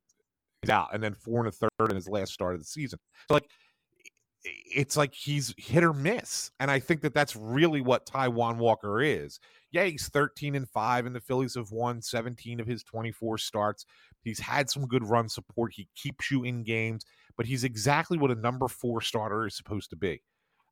[0.62, 2.98] he's out, and then four and a third in his last start of the season.
[3.28, 3.50] So like
[4.44, 6.50] it's like he's hit or miss.
[6.60, 9.40] And I think that that's really what Taijuan Walker is.
[9.70, 13.84] Yeah, he's 13 and 5, and the Phillies have won 17 of his 24 starts.
[14.22, 15.72] He's had some good run support.
[15.74, 17.04] He keeps you in games,
[17.36, 20.22] but he's exactly what a number four starter is supposed to be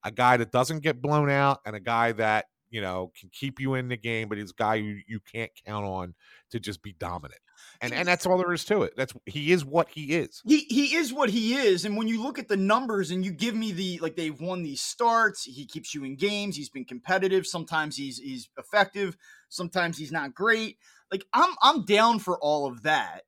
[0.05, 3.61] a guy that doesn't get blown out and a guy that, you know, can keep
[3.61, 6.15] you in the game, but he's a guy you, you can't count on
[6.51, 7.41] to just be dominant
[7.81, 8.95] and and that's all there is to it.
[8.97, 10.43] That's he is what he is.
[10.45, 11.85] He he is what he is.
[11.85, 14.63] And when you look at the numbers and you give me the like they've won
[14.63, 16.57] these starts, he keeps you in games.
[16.57, 17.47] He's been competitive.
[17.47, 19.17] Sometimes he's he's effective.
[19.49, 20.79] Sometimes he's not great.
[21.11, 23.23] Like I'm I'm down for all of that.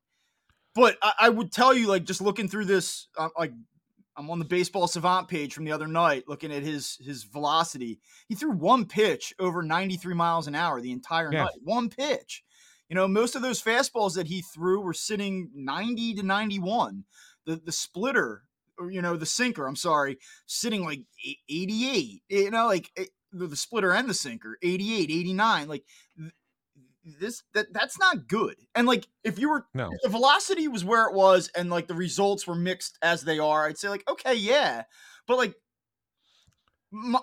[0.74, 3.52] But I, I would tell you, like just looking through this, uh, like
[4.18, 8.00] I'm on the baseball savant page from the other night, looking at his his velocity.
[8.28, 11.44] He threw one pitch over 93 miles an hour the entire yeah.
[11.44, 11.60] night.
[11.62, 12.42] One pitch.
[12.88, 17.04] You know, most of those fastballs that he threw were sitting 90 to 91.
[17.46, 18.42] The the splitter,
[18.76, 21.02] or you know, the sinker, I'm sorry, sitting like
[21.48, 22.22] 88.
[22.28, 25.68] You know, like eh, the splitter and the sinker, 88, 89.
[25.68, 25.84] Like
[27.20, 28.56] this that that's not good.
[28.74, 29.90] And like if you were no.
[29.92, 33.38] if the velocity was where it was and like the results were mixed as they
[33.38, 34.84] are, I'd say like okay, yeah.
[35.26, 35.54] But like
[36.90, 37.20] my,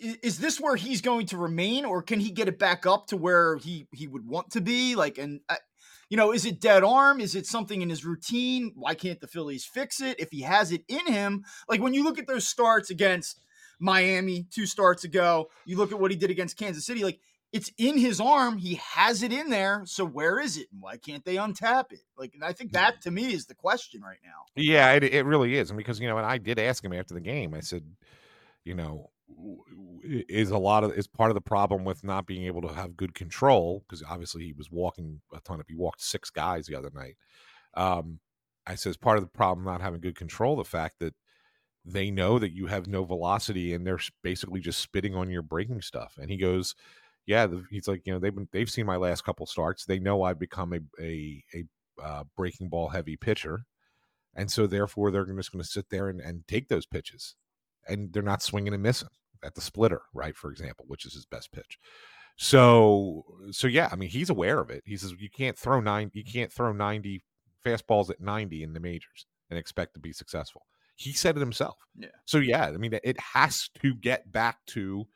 [0.00, 3.16] is this where he's going to remain or can he get it back up to
[3.16, 5.56] where he he would want to be like and uh,
[6.08, 9.26] you know is it dead arm is it something in his routine why can't the
[9.26, 12.46] phillies fix it if he has it in him like when you look at those
[12.46, 13.40] starts against
[13.78, 17.20] miami two starts ago you look at what he did against kansas city like
[17.52, 20.96] it's in his arm he has it in there so where is it and why
[20.96, 24.18] can't they untap it like and i think that to me is the question right
[24.24, 26.92] now yeah it, it really is and because you know and i did ask him
[26.92, 27.84] after the game i said
[28.64, 29.10] you know
[30.02, 32.96] is a lot of is part of the problem with not being able to have
[32.96, 36.74] good control because obviously he was walking a ton of he walked six guys the
[36.74, 37.16] other night.
[37.74, 38.20] Um,
[38.66, 41.14] I says part of the problem not having good control the fact that
[41.84, 45.80] they know that you have no velocity and they're basically just spitting on your breaking
[45.80, 46.18] stuff.
[46.20, 46.74] And he goes,
[47.26, 49.84] yeah, he's like, you know, they've been they've seen my last couple starts.
[49.84, 53.60] They know I've become a a, a uh, breaking ball heavy pitcher,
[54.34, 57.36] and so therefore they're just going to sit there and, and take those pitches,
[57.88, 59.08] and they're not swinging and missing
[59.44, 60.36] at the splitter, right?
[60.36, 61.78] For example, which is his best pitch.
[62.36, 64.82] So, so yeah, I mean, he's aware of it.
[64.86, 67.22] He says you can't throw nine, you can't throw ninety
[67.64, 70.62] fastballs at ninety in the majors and expect to be successful.
[70.96, 71.76] He said it himself.
[71.96, 72.08] Yeah.
[72.24, 75.06] So yeah, I mean, it has to get back to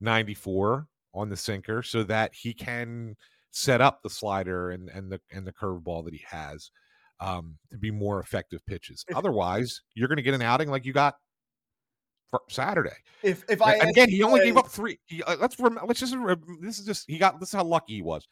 [0.00, 3.16] ninety four on the sinker so that he can
[3.50, 6.70] set up the slider and and the and the curveball that he has
[7.20, 9.04] um, to be more effective pitches.
[9.14, 11.16] Otherwise, you're going to get an outing like you got
[12.30, 12.96] for Saturday.
[13.22, 14.98] If if I again, he only gave up three.
[15.06, 16.16] He, uh, let's rem- let's just
[16.60, 18.26] this is just he got this is how lucky he was.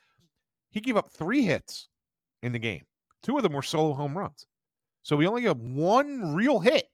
[0.71, 1.89] He gave up three hits
[2.43, 2.85] in the game.
[3.23, 4.47] Two of them were solo home runs.
[5.03, 6.87] So we only have one real hit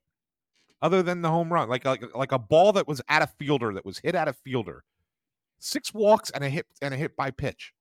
[0.83, 3.73] other than the home run, like like like a ball that was at a fielder
[3.75, 4.83] that was hit at a fielder.
[5.64, 7.72] Six walks and a hit and a hit by pitch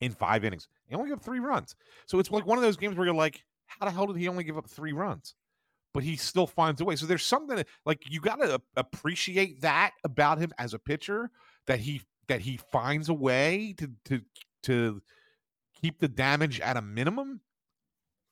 [0.00, 0.68] in five innings.
[0.86, 1.74] He only gave up three runs.
[2.06, 4.28] So it's like one of those games where you're like, how the hell did he
[4.28, 5.34] only give up three runs?
[5.94, 6.96] but he still finds a way.
[6.96, 11.30] So there's something like you got to appreciate that about him as a pitcher
[11.66, 14.20] that he that he finds a way to to
[14.64, 15.00] to
[15.80, 17.40] keep the damage at a minimum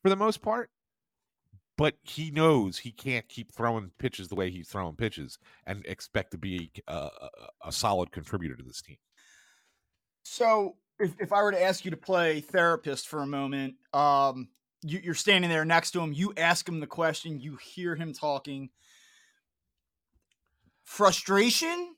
[0.03, 0.71] for the most part.
[1.79, 6.33] But he knows he can't keep throwing pitches the way he's throwing pitches and expect
[6.33, 7.09] to be a,
[7.65, 8.99] a, solid contributor to this team.
[10.23, 14.49] So, if, if I were to ask you to play therapist for a moment, um,
[14.83, 16.13] you, are standing there next to him.
[16.13, 17.41] You ask him the question.
[17.41, 18.71] You hear him talking.
[20.85, 21.95] Frustration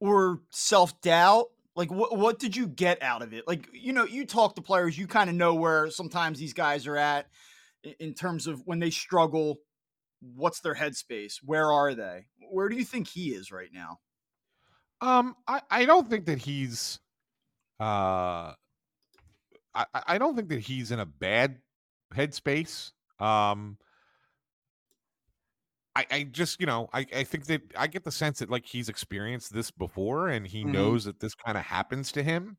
[0.00, 1.46] or self doubt?
[1.74, 3.46] Like, what what did you get out of it?
[3.46, 4.96] Like, you know, you talk to players.
[4.96, 7.26] You kind of know where sometimes these guys are at
[7.84, 9.58] in terms of when they struggle.
[10.20, 11.38] What's their headspace?
[11.44, 12.28] Where are they?
[12.50, 14.00] Where do you think he is right now?
[15.00, 17.00] Um, I, I don't think that he's
[17.80, 18.54] uh
[19.74, 21.62] I, I don't think that he's in a bad
[22.12, 22.92] headspace.
[23.18, 23.78] Um
[25.94, 28.64] I, I just, you know, I, I think that I get the sense that like
[28.66, 30.64] he's experienced this before and he Mhm.
[30.64, 32.56] knows that this kind of happens to him.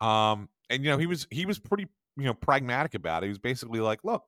[0.00, 3.26] Um, and you know, he was he was pretty, you know, pragmatic about it.
[3.26, 4.26] He was basically like, look,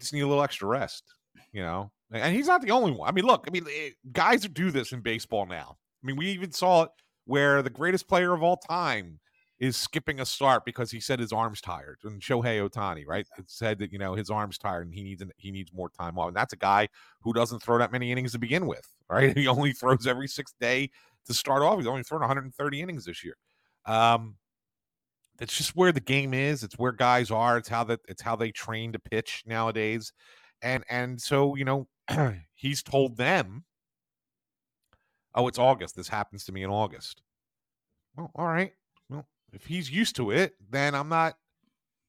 [0.00, 1.04] just need a little extra rest,
[1.52, 1.90] you know.
[2.12, 3.08] And he's not the only one.
[3.08, 5.76] I mean, look, I mean, eh, guys do this in baseball now.
[6.02, 6.90] I mean, we even saw it
[7.24, 9.20] where the greatest player of all time
[9.60, 11.98] is skipping a start because he said his arm's tired.
[12.02, 13.26] And Shohei Ohtani, right?
[13.38, 15.90] It said that you know his arm's tired and he needs an, he needs more
[15.90, 16.28] time off.
[16.28, 16.88] And that's a guy
[17.20, 19.36] who doesn't throw that many innings to begin with, right?
[19.36, 20.90] He only throws every sixth day
[21.26, 21.78] to start off.
[21.78, 23.36] He's only thrown 130 innings this year.
[23.86, 24.36] Um,
[25.40, 26.62] that's just where the game is.
[26.62, 27.56] It's where guys are.
[27.56, 30.12] It's how that it's how they train to pitch nowadays.
[30.62, 31.88] And and so, you know,
[32.54, 33.64] he's told them,
[35.34, 35.96] "Oh, it's August.
[35.96, 37.22] This happens to me in August."
[38.16, 38.72] Well, all right.
[39.08, 41.36] Well, if he's used to it, then I'm not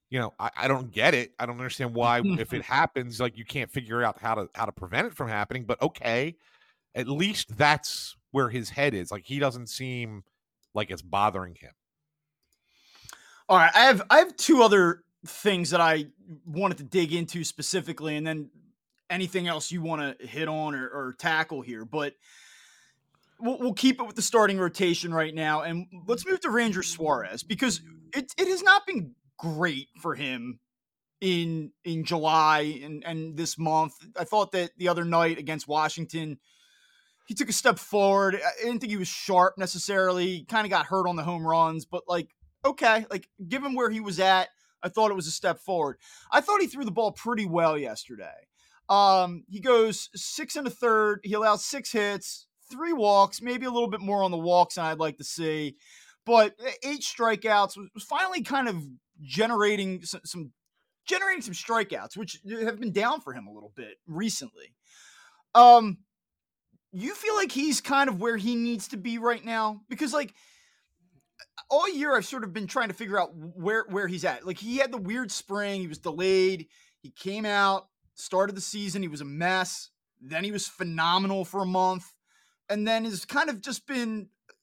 [0.10, 1.32] you know, I, I don't get it.
[1.40, 4.66] I don't understand why if it happens, like you can't figure out how to how
[4.66, 6.36] to prevent it from happening, but okay.
[6.94, 9.12] At least that's where his head is.
[9.12, 10.26] Like he doesn't seem
[10.74, 11.72] like it's bothering him.
[13.52, 16.06] All right, I have I have two other things that I
[16.46, 18.50] wanted to dig into specifically, and then
[19.10, 21.84] anything else you want to hit on or, or tackle here.
[21.84, 22.14] But
[23.42, 26.82] we'll, we'll keep it with the starting rotation right now, and let's move to Ranger
[26.82, 27.82] Suarez because
[28.16, 30.62] it it has not been great for him
[31.20, 33.96] in in July and and this month.
[34.18, 36.40] I thought that the other night against Washington,
[37.28, 38.36] he took a step forward.
[38.36, 40.46] I didn't think he was sharp necessarily.
[40.48, 42.30] Kind of got hurt on the home runs, but like
[42.66, 44.50] okay, like given where he was at,
[44.84, 45.98] I thought it was a step forward.
[46.32, 48.48] I thought he threw the ball pretty well yesterday.
[48.90, 51.22] Um, he goes six and a third.
[51.24, 54.86] He allows six hits, three walks, maybe a little bit more on the walks than
[54.86, 55.78] I'd like to see,
[56.26, 58.84] but eight strikeouts was finally kind of
[59.22, 60.52] generating some, some
[61.06, 64.76] generating some strikeouts, which have been down for him a little bit recently.
[65.56, 66.00] Um,
[66.92, 70.34] you feel like he's kind of where he needs to be right now because like
[71.70, 74.46] all year I've sort of been trying to figure out where where he's at.
[74.46, 76.68] Like he had the weird spring, he was delayed,
[77.02, 79.90] he came out, started the season, he was a mess,
[80.22, 82.14] then he was phenomenal for a month,
[82.70, 84.54] and then has kind of just been uh,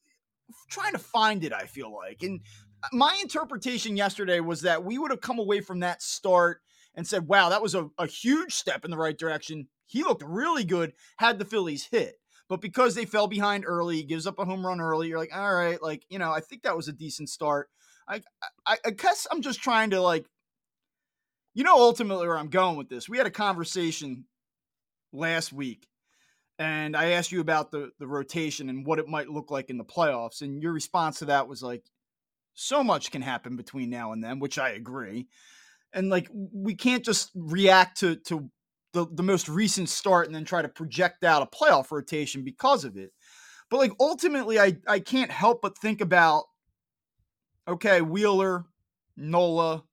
[0.69, 2.23] trying to find it, I feel like.
[2.23, 2.41] And
[2.83, 6.61] uh, my interpretation yesterday was that we would have come away from that start
[6.95, 9.67] and said, wow, that was a, a huge step in the right direction.
[9.85, 12.18] He looked really good, had the Phillies hit.
[12.49, 15.07] But because they fell behind early, gives up a home run early.
[15.07, 17.69] You're like, all right, like you know, I think that was a decent start.
[18.07, 18.21] I,
[18.65, 20.25] I, I guess I'm just trying to like,
[21.53, 23.07] you know, ultimately where I'm going with this.
[23.07, 24.25] We had a conversation
[25.13, 25.87] last week,
[26.57, 29.77] and I asked you about the the rotation and what it might look like in
[29.77, 31.83] the playoffs, and your response to that was like,
[32.55, 35.27] so much can happen between now and then, which I agree.
[35.93, 38.49] And like, we can't just react to to
[38.93, 42.85] the, the most recent start and then try to project out a playoff rotation because
[42.85, 43.11] of it.
[43.69, 46.45] But like ultimately, I, I can't help but think about
[47.67, 48.65] okay, Wheeler,
[49.15, 49.83] Nola,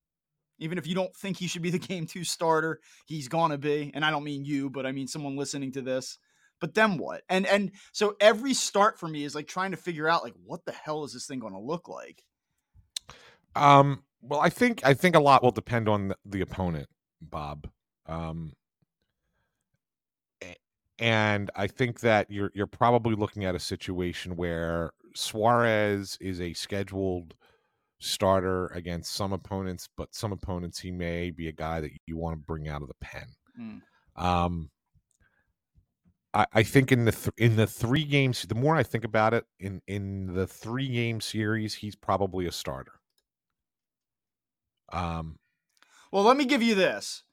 [0.58, 3.90] even if you don't think he should be the game two starter, he's gonna be.
[3.94, 6.18] And I don't mean you, but I mean someone listening to this.
[6.58, 7.22] But then what?
[7.28, 10.64] And and so every start for me is like trying to figure out like what
[10.64, 12.24] the hell is this thing gonna look like?
[13.54, 16.88] Um, well, I think I think a lot will depend on the, the opponent,
[17.20, 17.68] Bob.
[18.06, 18.54] Um,
[20.98, 26.52] and I think that you're you're probably looking at a situation where Suarez is a
[26.54, 27.34] scheduled
[27.98, 32.34] starter against some opponents, but some opponents he may be a guy that you want
[32.34, 33.26] to bring out of the pen.
[33.58, 33.82] Mm.
[34.16, 34.70] Um,
[36.34, 39.34] I, I think in the th- in the three games, the more I think about
[39.34, 43.00] it, in in the three game series, he's probably a starter.
[44.92, 45.38] Um,
[46.12, 47.24] Well, let me give you this.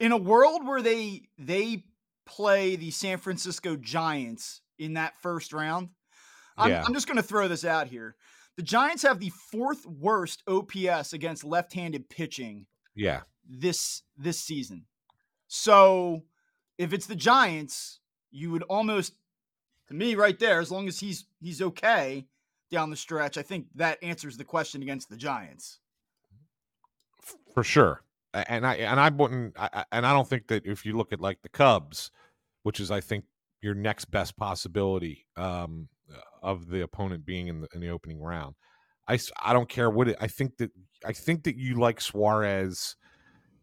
[0.00, 1.84] In a world where they they
[2.26, 5.90] play the San Francisco Giants in that first round,
[6.56, 6.84] I'm, Yeah.
[6.84, 8.16] I'm just going to throw this out here.
[8.56, 14.84] The Giants have the fourth worst OPS against left-handed pitching yeah, this this season.
[15.48, 16.22] So,
[16.78, 17.98] if it's the Giants,
[18.30, 19.14] you would almost
[19.88, 22.26] to me right there as long as he's he's okay
[22.70, 25.78] down the stretch, I think that answers the question against the Giants.
[27.52, 28.02] for sure.
[28.34, 31.20] And I and I wouldn't, I, and I don't think that if you look at
[31.20, 32.10] like the Cubs,
[32.64, 33.24] which is I think
[33.62, 35.88] your next best possibility um,
[36.42, 38.54] of the opponent being in the in the opening round.
[39.06, 40.16] I, I don't care what it.
[40.20, 40.70] I think that
[41.04, 42.96] I think that you like Suarez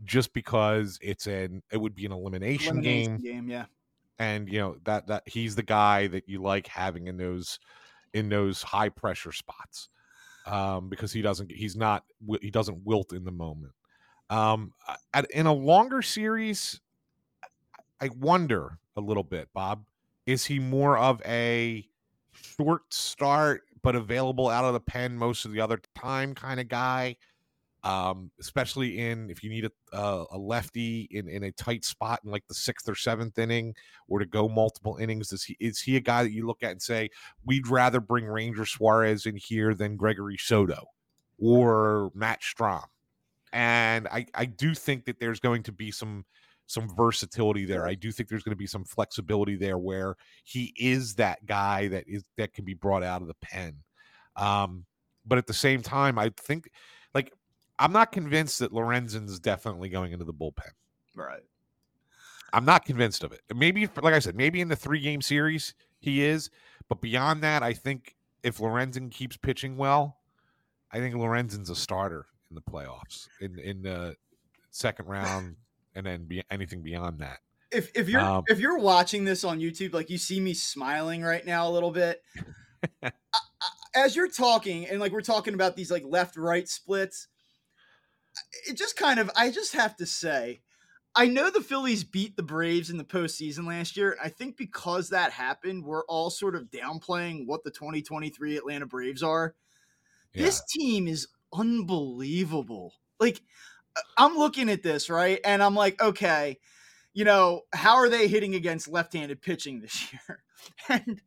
[0.04, 3.66] just because it's an it would be an elimination, game game, yeah.
[4.20, 7.60] and you know that that he's the guy that you like having in those
[8.14, 9.90] in those high pressure spots
[10.46, 12.04] um, because he doesn't he's not
[12.42, 13.74] he doesn't wilt in the moment.
[14.32, 14.72] Um,
[15.14, 16.80] at, in a longer series,
[18.00, 19.84] I wonder a little bit, Bob.
[20.26, 21.86] Is he more of a
[22.32, 26.70] short start but available out of the pen most of the other time kind of
[26.70, 27.18] guy?
[27.84, 32.22] Um, especially in if you need a, uh, a lefty in, in a tight spot
[32.24, 33.74] in like the sixth or seventh inning,
[34.08, 35.34] or to go multiple innings.
[35.34, 37.10] Is he is he a guy that you look at and say
[37.44, 40.86] we'd rather bring Ranger Suarez in here than Gregory Soto
[41.40, 42.86] or Matt Strahm?
[43.54, 46.26] And I I do think that there's going to be some
[46.68, 47.86] some versatility there.
[47.86, 51.90] I do think there's going to be some flexibility there where he is that guy
[51.90, 53.76] that is that can be brought out of the pen.
[54.38, 54.86] Um,
[55.26, 56.70] but at the same time, I think
[57.14, 57.34] like
[57.78, 60.72] I'm not convinced that Lorenzen's definitely going into the bullpen.
[61.16, 61.44] Right.
[62.54, 63.42] I'm not convinced of it.
[63.54, 66.50] Maybe, like I said, maybe in the three game series he is,
[66.90, 70.18] but beyond that, I think if Lorenzen keeps pitching well,
[70.92, 74.16] I think Lorenzen's a starter in the playoffs in in the
[74.70, 75.56] second round,
[75.96, 77.40] and then be anything beyond that.
[77.72, 81.24] If if you're um, if you're watching this on YouTube, like you see me smiling
[81.24, 82.22] right now a little bit.
[83.04, 83.42] I, I,
[83.96, 87.28] as you're talking, and like we're talking about these like left right splits,
[88.68, 90.62] it just kind of I just have to say,
[91.16, 94.18] I know the Phillies beat the Braves in the postseason last year.
[94.22, 99.24] I think because that happened, we're all sort of downplaying what the 2023 Atlanta Braves
[99.24, 99.56] are.
[100.34, 100.46] Yeah.
[100.46, 102.94] This team is unbelievable.
[103.20, 103.42] Like
[103.96, 105.40] uh, I'm looking at this, right?
[105.44, 106.60] And I'm like, okay,
[107.14, 110.44] you know, how are they hitting against left-handed pitching this year?
[110.90, 111.22] and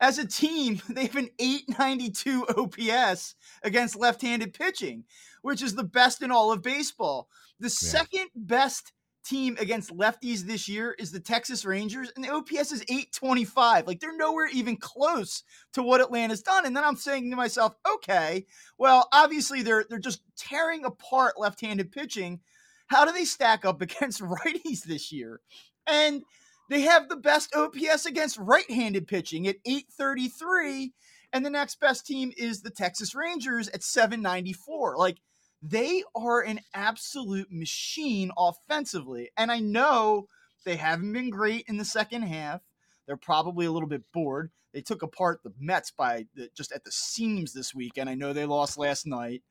[0.00, 5.04] as a team, they have an 892 OPS against left-handed pitching,
[5.42, 7.28] which is the best in all of baseball.
[7.60, 7.90] The yeah.
[7.90, 8.92] second best
[9.24, 13.86] team against lefties this year is the Texas Rangers, and the OPS is 825.
[13.86, 15.42] Like they're nowhere even close
[15.72, 16.66] to what Atlanta's done.
[16.66, 18.46] And then I'm saying to myself, okay,
[18.78, 22.40] well, obviously they're they're just tearing apart left-handed pitching.
[22.88, 25.40] How do they stack up against righties this year?
[25.86, 26.22] And
[26.70, 30.92] they have the best OPS against right-handed pitching at 833.
[31.32, 34.96] And the next best team is the Texas Rangers at 794.
[34.96, 35.18] Like
[35.62, 39.30] they are an absolute machine offensively.
[39.36, 40.26] And I know
[40.64, 42.60] they haven't been great in the second half.
[43.06, 44.50] They're probably a little bit bored.
[44.74, 48.10] They took apart the Mets by the, just at the seams this weekend.
[48.10, 49.42] I know they lost last night,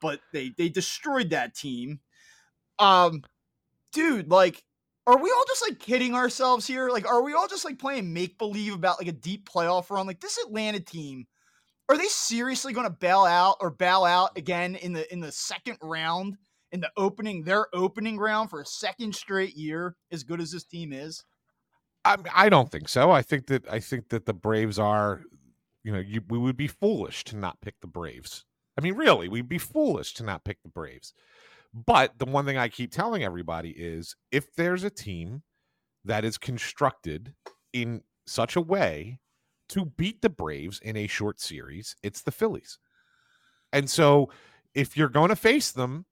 [0.00, 2.00] but they they destroyed that team.
[2.78, 3.22] Um,
[3.92, 4.62] dude, like,
[5.06, 6.90] are we all just like kidding ourselves here?
[6.90, 10.06] Like, are we all just like playing make believe about like a deep playoff run?
[10.06, 11.26] Like this Atlanta team
[11.88, 15.32] are they seriously going to bail out or bail out again in the in the
[15.32, 16.36] second round
[16.70, 20.64] in the opening their opening round for a second straight year as good as this
[20.64, 21.24] team is?
[22.04, 23.10] I I don't think so.
[23.10, 25.22] I think that I think that the Braves are,
[25.84, 28.44] you know, you, we would be foolish to not pick the Braves.
[28.78, 31.12] I mean, really, we'd be foolish to not pick the Braves.
[31.74, 35.42] But the one thing I keep telling everybody is if there's a team
[36.04, 37.34] that is constructed
[37.72, 39.20] in such a way
[39.72, 42.78] to beat the Braves in a short series, it's the Phillies.
[43.72, 44.30] And so
[44.74, 46.04] if you're going to face them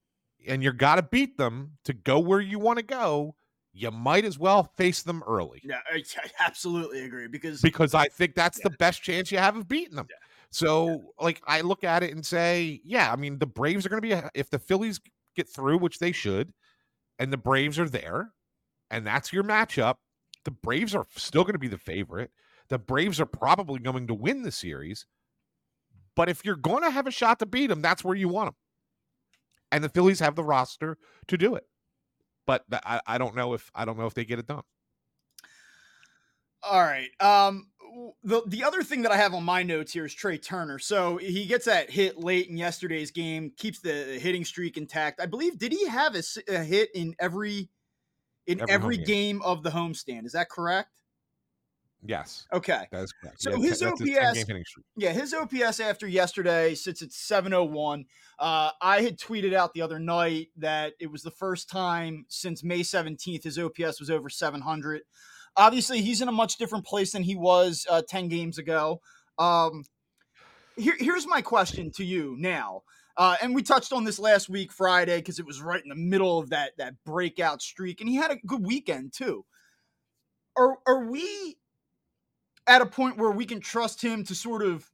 [0.46, 3.34] and you're got to beat them to go where you want to go,
[3.72, 5.60] you might as well face them early.
[5.62, 6.02] Yeah, I,
[6.40, 8.68] absolutely agree because because I think that's yeah.
[8.68, 10.06] the best chance you have of beating them.
[10.10, 10.16] Yeah.
[10.50, 10.96] So, yeah.
[11.20, 14.08] like, I look at it and say, yeah, I mean, the Braves are going to
[14.08, 15.00] be if the Phillies
[15.36, 16.52] get through, which they should,
[17.18, 18.32] and the Braves are there,
[18.90, 19.96] and that's your matchup.
[20.44, 22.30] The Braves are still going to be the favorite
[22.70, 25.04] the Braves are probably going to win the series.
[26.16, 28.48] But if you're going to have a shot to beat them, that's where you want
[28.48, 28.56] them.
[29.72, 30.96] And the Phillies have the roster
[31.28, 31.64] to do it.
[32.46, 34.62] But I, I don't know if I don't know if they get it done.
[36.62, 37.08] All right.
[37.20, 37.68] Um,
[38.22, 40.78] the the other thing that I have on my notes here is Trea Turner.
[40.78, 45.20] So he gets that hit late in yesterday's game, keeps the hitting streak intact.
[45.20, 47.68] I believe did he have a, a hit in every
[48.46, 49.06] in every, every game.
[49.06, 50.26] game of the homestand?
[50.26, 50.90] Is that correct?
[52.04, 52.46] Yes.
[52.52, 52.86] Okay.
[52.90, 53.42] That is correct.
[53.42, 54.44] So his OPS,
[54.96, 58.06] yeah, his OPS after yesterday sits at 701.
[58.38, 62.64] Uh, I had tweeted out the other night that it was the first time since
[62.64, 65.02] May 17th his OPS was over 700.
[65.56, 69.00] Obviously, he's in a much different place than he was uh, 10 games ago.
[69.38, 69.84] Um,
[70.76, 72.82] here, here's my question to you now.
[73.16, 75.94] Uh, and we touched on this last week, Friday, because it was right in the
[75.94, 79.44] middle of that that breakout streak, and he had a good weekend too.
[80.56, 81.56] Are are we
[82.70, 84.88] at a point where we can trust him to sort of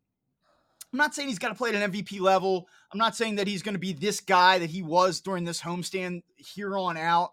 [0.93, 2.68] I'm not saying he's got to play at an MVP level.
[2.91, 5.61] I'm not saying that he's going to be this guy that he was during this
[5.61, 7.33] homestand here on out.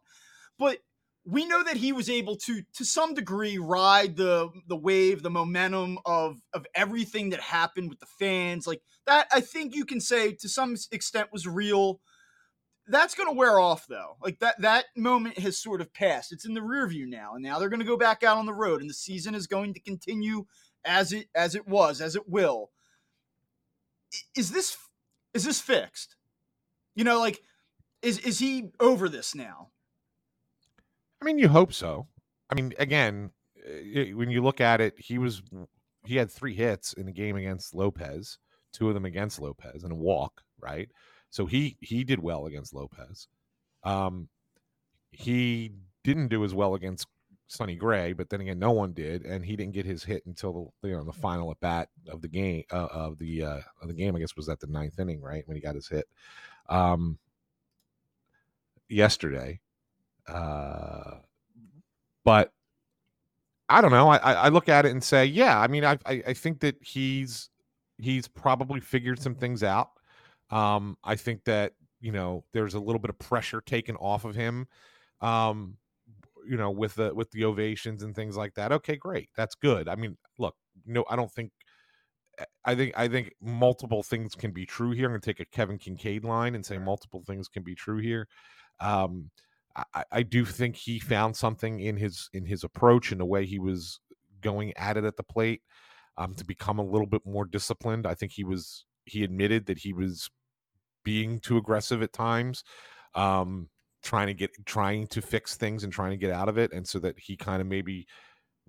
[0.60, 0.80] But
[1.26, 5.30] we know that he was able to to some degree ride the the wave the
[5.30, 10.02] momentum of of everything that happened with the fans like that i think you can
[10.02, 12.02] say to some extent was real
[12.88, 14.18] that's going to wear off though.
[14.22, 16.32] Like that that moment has sort of passed.
[16.32, 18.46] It's in the rear view now and now they're going to go back out on
[18.46, 20.46] the road and the season is going to continue
[20.86, 22.72] as it as it was as it will.
[24.36, 24.78] Is this
[25.34, 26.16] is this fixed?
[26.96, 27.42] You know like
[28.02, 29.70] is is he over this now?
[31.22, 32.08] I mean, you hope so.
[32.50, 33.32] I mean, again,
[33.66, 35.42] eh, when you look at it, he was
[36.06, 38.38] he had three hits in the game against Lopez,
[38.74, 40.90] two of them against Lopez, and a walk, right?
[41.34, 43.28] So he he did well against Lopez.
[43.84, 44.30] Um,
[45.12, 45.72] he
[46.04, 47.08] didn't do as well against
[47.48, 50.76] Sonny Gray, but then again, no one did, and he didn't get his hit until
[50.84, 53.88] the you know the final at bat of the game uh, of the uh, of
[53.88, 54.16] the game.
[54.16, 56.06] I guess was at the ninth inning, right when he got his hit.
[56.70, 57.18] Um,
[58.88, 59.60] yesterday,
[60.28, 61.16] uh,
[62.24, 62.54] but
[63.70, 64.10] I don't know.
[64.10, 65.60] I, I look at it and say, yeah.
[65.60, 67.50] I mean, I, I think that he's
[67.98, 69.90] he's probably figured some things out.
[70.54, 74.36] Um, I think that you know there's a little bit of pressure taken off of
[74.36, 74.68] him.
[75.20, 75.78] Um,
[76.46, 78.72] you know, with the with the ovations and things like that.
[78.72, 79.30] Okay, great.
[79.36, 79.88] That's good.
[79.90, 81.52] I mean, look, no, I don't think.
[82.38, 85.06] Eh, I think I think multiple things can be true here.
[85.06, 88.00] I'm going to take a Kevin Kinkead line and say multiple things can be true
[88.00, 88.28] here.
[88.80, 89.32] Um,
[89.94, 93.46] I, I do think he found something in his in his approach and the way
[93.46, 94.00] he was
[94.42, 95.62] going at it at the plate
[96.18, 98.06] um, to become a little bit more disciplined.
[98.06, 100.30] I think he was he admitted that he was
[101.04, 102.64] being too aggressive at times,
[103.16, 103.70] um,
[104.04, 106.88] trying to get trying to fix things and trying to get out of it, and
[106.88, 108.08] so that he kind of maybe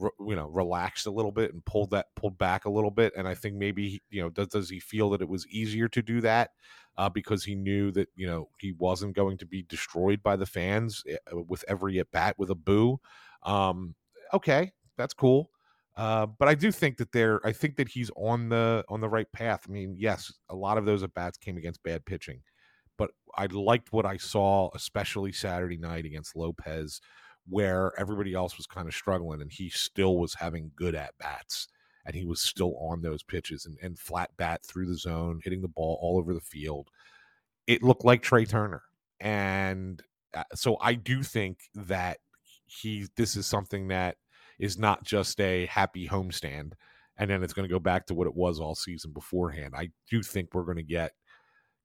[0.01, 3.29] you know relaxed a little bit and pulled that pulled back a little bit and
[3.29, 6.21] i think maybe you know does does he feel that it was easier to do
[6.21, 6.51] that
[6.97, 10.47] uh, because he knew that you know he wasn't going to be destroyed by the
[10.47, 12.99] fans eh, with every at bat with a boo
[13.45, 13.95] um
[14.33, 15.51] okay that's cool
[15.97, 19.09] uh, but I do think that there, I think that he's on the on the
[19.09, 19.65] right path.
[19.69, 22.41] I mean, yes, a lot of those at bats came against bad pitching,
[22.99, 27.01] but I liked what I saw, especially Saturday night against Lopez,
[27.49, 31.69] where everybody else was kind of struggling and he still was having good at bats
[32.07, 35.63] and he was still on those pitches and, and flat bat through the zone, hitting
[35.63, 36.89] the ball all over the field.
[37.67, 38.83] It looked like Trea Turner.
[39.21, 40.03] And
[40.35, 42.19] uh, so I do think that
[42.67, 44.17] he this is something that
[44.59, 46.73] is not just a happy homestand
[47.17, 49.75] and then it's going to go back to what it was all season beforehand.
[49.77, 51.13] I do think we're going to get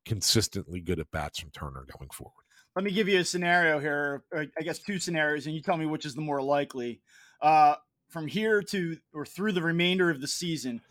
[0.06, 2.44] consistently good at bats from Turner going forward
[2.76, 4.24] let me give you a scenario here.
[4.34, 7.02] I guess two scenarios, and you tell me which is the more likely.
[7.42, 7.76] Uh,
[8.10, 10.82] from here to or through the remainder of the season,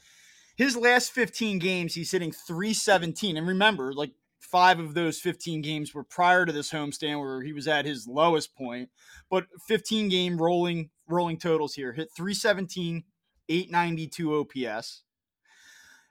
[0.56, 3.36] his last 15 games, he's hitting 317.
[3.36, 7.52] And remember, like five of those 15 games were prior to this homestand where he
[7.52, 8.90] was at his lowest point.
[9.30, 13.04] But 15 game rolling rolling totals here hit 317,
[13.48, 14.34] 892
[14.66, 15.02] OPS.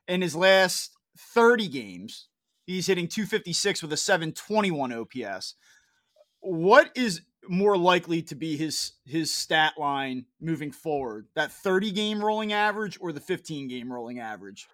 [0.07, 2.27] In his last 30 games,
[2.67, 5.55] He's hitting 256 with a 721 OPS.
[6.41, 11.27] What is more likely to be his his stat line moving forward?
[11.35, 14.67] That 30 game rolling average or the 15 game rolling average?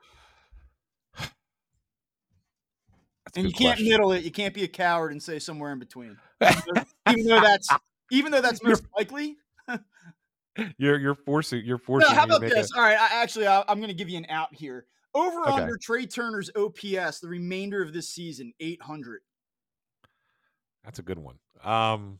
[3.36, 3.90] and you can't question.
[3.90, 4.24] middle it.
[4.24, 6.18] You can't be a coward and say somewhere in between.
[6.42, 7.70] even though that's
[8.12, 9.38] even though that's most likely.
[10.78, 12.10] You're you're forcing you're forcing.
[12.10, 12.72] No, how about this?
[12.74, 12.78] A...
[12.78, 14.86] All right, I, actually, I, am going to give you an out here.
[15.16, 15.62] Over okay.
[15.62, 19.22] under Trea Turner's OPS the remainder of this season, 800.
[20.84, 21.36] That's a good one.
[21.64, 22.18] Um,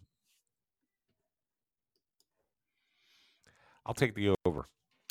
[3.86, 4.68] I'll take the over.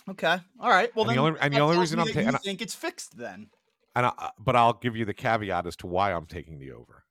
[0.09, 0.39] Okay.
[0.61, 0.95] All right.
[0.95, 3.49] Well, and then the only, and the only reason I'm taking, think it's fixed then.
[3.95, 7.01] And I, but I'll give you the caveat as to why I'm taking the over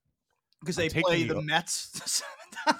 [0.66, 2.22] because they play the, the Mets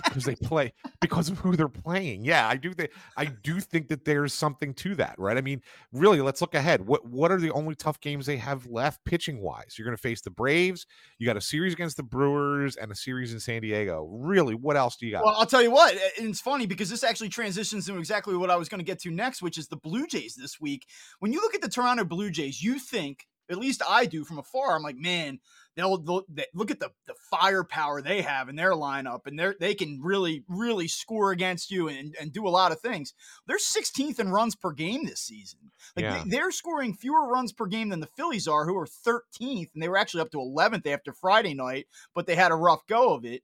[0.04, 2.24] because they play because of who they're playing.
[2.24, 5.36] Yeah, I do think I do think that there's something to that, right?
[5.36, 5.62] I mean,
[5.92, 6.86] really, let's look ahead.
[6.86, 9.76] What what are the only tough games they have left pitching wise?
[9.78, 10.86] You're going to face the Braves.
[11.18, 14.08] You got a series against the Brewers and a series in San Diego.
[14.12, 15.26] Really, what else do you got?
[15.26, 15.96] Well, I'll tell you what.
[16.18, 19.10] It's funny because this actually transitions to exactly what I was going to get to
[19.12, 20.86] next, which is the Blue Jays this week.
[21.20, 24.40] When you look at the Toronto Blue Jays, you think at least I do from
[24.40, 24.76] afar.
[24.76, 25.40] I'm like, man,
[25.76, 29.54] they'll, they'll they, look at the the firepower they have in their lineup, and they
[29.60, 33.14] they can really really score against you and, and do a lot of things.
[33.48, 35.60] They're 16th in runs per game this season.
[35.96, 36.24] Like yeah.
[36.24, 39.82] they, they're scoring fewer runs per game than the Phillies are, who are 13th, and
[39.82, 43.14] they were actually up to 11th after Friday night, but they had a rough go
[43.14, 43.44] of it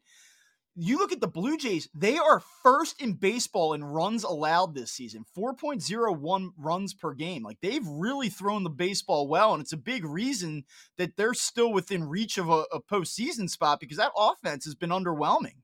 [0.80, 4.92] you look at the Blue Jays, they are first in baseball in runs allowed this
[4.92, 7.42] season 4.01 runs per game.
[7.42, 9.54] Like they've really thrown the baseball well.
[9.54, 10.66] And it's a big reason
[10.98, 14.92] that they're still within reach of a, a postseason spot because that offense has been
[14.92, 15.56] underwhelming.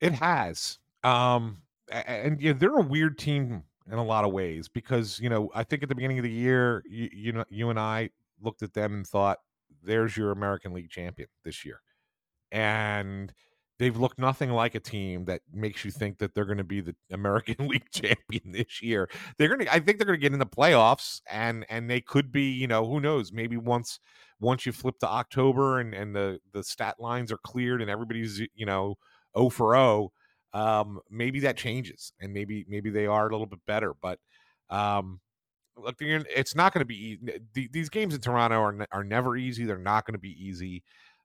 [0.00, 0.78] It has.
[1.04, 1.58] Um,
[1.90, 5.64] and yeah, they're a weird team in a lot of ways because you know I
[5.64, 8.74] think at the beginning of the year, you, you know, you and I looked at
[8.74, 9.38] them and thought,
[9.82, 11.80] "There's your American League champion this year,"
[12.52, 13.32] and
[13.78, 16.80] they've looked nothing like a team that makes you think that they're going to be
[16.80, 19.08] the American League champion this year.
[19.36, 22.00] They're going to I think they're going to get in the playoffs and and they
[22.00, 24.00] could be, you know, who knows, maybe once
[24.40, 28.40] once you flip to October and and the the stat lines are cleared and everybody's,
[28.54, 28.96] you know,
[29.36, 30.12] 0 for 0,
[30.54, 34.18] um maybe that changes and maybe maybe they are a little bit better, but
[34.70, 35.20] um
[35.76, 37.18] look, it's not going to be
[37.54, 39.64] these games in Toronto are are never easy.
[39.64, 40.82] They're not going to be easy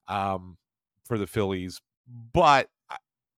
[0.08, 0.58] um
[1.06, 1.82] for the Phillies,
[2.34, 2.70] but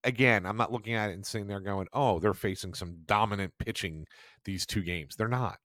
[0.04, 3.52] again, I'm not looking at it and sitting there going, "Oh, they're facing some dominant
[3.58, 4.06] pitching
[4.44, 5.58] these two games." They're not.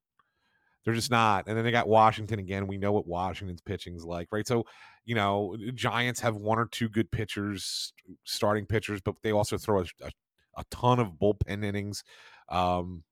[0.83, 1.47] They're just not.
[1.47, 2.67] And then they got Washington again.
[2.67, 4.47] We know what Washington's pitching's like, right?
[4.47, 4.65] So,
[5.05, 7.93] you know, Giants have one or two good pitchers,
[8.23, 10.11] starting pitchers, but they also throw a, a,
[10.57, 12.03] a ton of bullpen innings,
[12.49, 13.03] um,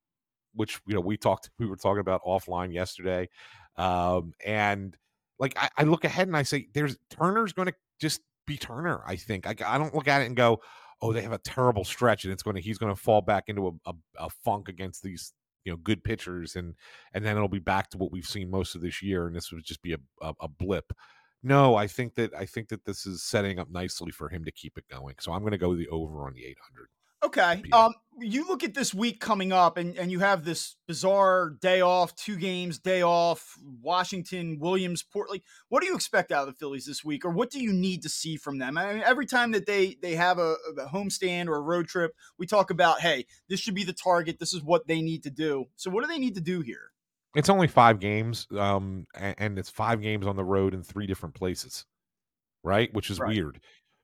[0.56, 3.30] which you know we talked we were talking about offline yesterday,
[3.78, 4.98] um, and
[5.40, 9.02] like I, I look ahead and I say, there's Turner's going to just be Turner.
[9.06, 10.62] I think I, I don't look at it and go,
[11.02, 13.46] oh, they have a terrible stretch, and it's going to he's going to fall back
[13.48, 15.34] into a, a, a, funk against these
[15.64, 16.76] you know good pitchers, and
[17.14, 19.52] and then it'll be back to what we've seen most of this year, and this
[19.52, 20.92] would just be a, a, a blip.
[21.42, 24.52] No, I think that I think that this is setting up nicely for him to
[24.52, 25.16] keep it going.
[25.20, 26.90] So I'm going to go the over on the 800.
[27.24, 27.64] Okay.
[27.74, 31.82] Um, you look at this week coming up, and, and you have this bizarre day
[31.82, 35.42] off, two games, day off, Washington, Williams, Portland.
[35.70, 38.04] What do you expect out of the Phillies this week, or what do you need
[38.04, 38.78] to see from them?
[38.78, 42.14] I mean, every time that they they have a, a homestand or a road trip,
[42.38, 44.40] we talk about, hey, this should be the target.
[44.40, 45.66] This is what they need to do.
[45.76, 46.92] So, what do they need to do here?
[47.36, 51.36] It's only five games, um, and it's five games on the road in three different
[51.36, 51.86] places,
[52.64, 52.94] right?
[52.94, 53.30] Which is right.
[53.30, 53.60] weird.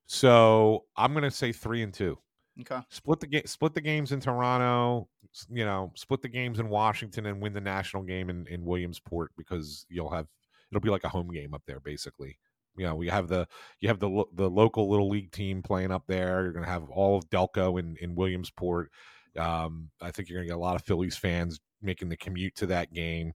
[0.05, 2.19] So, I'm going to say three and two.
[2.61, 2.79] Okay.
[2.89, 3.45] Split the game.
[3.45, 5.07] Split the games in Toronto.
[5.49, 9.31] You know, split the games in Washington and win the national game in, in Williamsport
[9.37, 10.27] because you'll have
[10.71, 12.37] it'll be like a home game up there basically.
[12.77, 13.47] You know, we have the
[13.79, 16.43] you have the the local little league team playing up there.
[16.43, 18.91] You're going to have all of Delco in in Williamsport.
[19.37, 22.55] Um, I think you're going to get a lot of Phillies fans making the commute
[22.55, 23.33] to that game.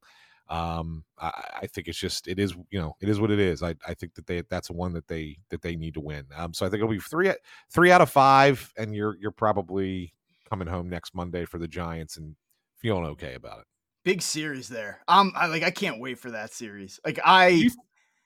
[0.51, 3.63] Um, I, I, think it's just it is you know it is what it is.
[3.63, 6.25] I, I think that they that's one that they that they need to win.
[6.37, 7.31] Um, so I think it'll be three
[7.73, 10.13] three out of five, and you're you're probably
[10.49, 12.35] coming home next Monday for the Giants and
[12.79, 13.67] feeling okay about it.
[14.05, 15.05] Big series there.
[15.07, 16.99] Um, I like I can't wait for that series.
[17.05, 17.49] Like I.
[17.49, 17.71] You,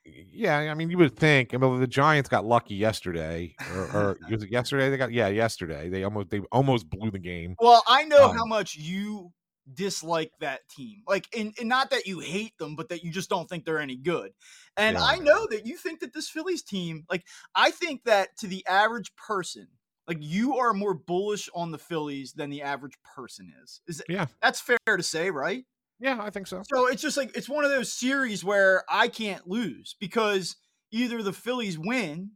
[0.07, 1.55] yeah, I mean, you would think.
[1.55, 4.91] I mean, the Giants got lucky yesterday, or, or was it yesterday?
[4.91, 5.89] They got yeah, yesterday.
[5.89, 7.57] They almost they almost blew the game.
[7.59, 9.33] Well, I know um, how much you
[9.73, 11.03] dislike that team.
[11.07, 13.79] Like, and, and not that you hate them, but that you just don't think they're
[13.79, 14.33] any good.
[14.77, 15.05] And yeah.
[15.05, 18.67] I know that you think that this Phillies team, like, I think that to the
[18.67, 19.69] average person,
[20.07, 23.81] like you are more bullish on the Phillies than the average person is.
[23.87, 25.65] Is it, yeah, that's fair to say, right?
[26.01, 26.63] Yeah, I think so.
[26.73, 30.57] So it's just like it's one of those series where I can't lose because
[30.91, 32.33] either the Phillies win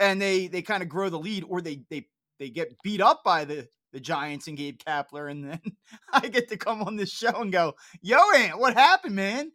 [0.00, 2.08] and they they kind of grow the lead, or they they
[2.40, 5.60] they get beat up by the the Giants and Gabe Kapler, and then
[6.12, 9.52] I get to come on this show and go, "Yo, Ant, what happened, man?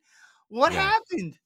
[0.48, 0.90] What yeah.
[0.90, 1.38] happened?"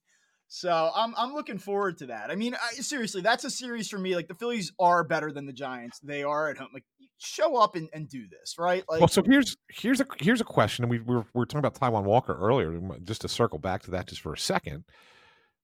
[0.47, 2.29] So I'm I'm looking forward to that.
[2.29, 4.15] I mean, I, seriously, that's a series for me.
[4.15, 5.99] Like the Phillies are better than the Giants.
[6.01, 6.69] They are at home.
[6.71, 6.85] Like
[7.17, 8.83] show up and, and do this, right?
[8.87, 11.45] Like, well, so here's here's a here's a question, and we, we were we were
[11.47, 12.79] talking about Taijuan Walker earlier.
[13.03, 14.83] Just to circle back to that just for a second.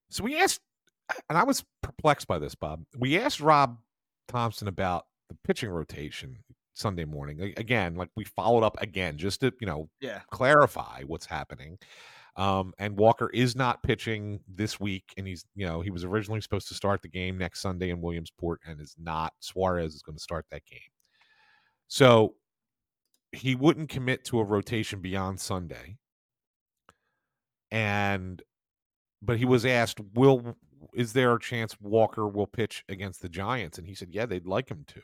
[0.09, 0.61] So we asked,
[1.29, 2.81] and I was perplexed by this, Bob.
[2.97, 3.77] We asked Rob
[4.27, 6.39] Thomson about the pitching rotation
[6.79, 7.53] Sunday morning.
[7.57, 10.21] Again, like we followed up again just to, you know, yeah.
[10.31, 11.77] clarify what's happening.
[12.35, 16.39] Um, and Walker is not pitching this week, and he's, you know, he was originally
[16.39, 19.33] supposed to start the game next Sunday in Williamsport, and is not.
[19.41, 20.79] Suarez is going to start that game,
[21.87, 22.35] so
[23.33, 25.97] he wouldn't commit to a rotation beyond Sunday.
[27.71, 28.41] And,
[29.21, 30.55] but he was asked, "Will
[30.93, 34.47] is there a chance Walker will pitch against the Giants?" And he said, "Yeah, they'd
[34.47, 35.01] like him to."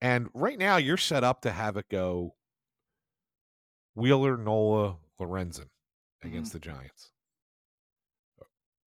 [0.00, 2.34] And right now, you're set up to have it go
[3.94, 5.68] Wheeler, Nola, Lorenzen
[6.22, 6.58] against mm-hmm.
[6.58, 7.10] the Giants.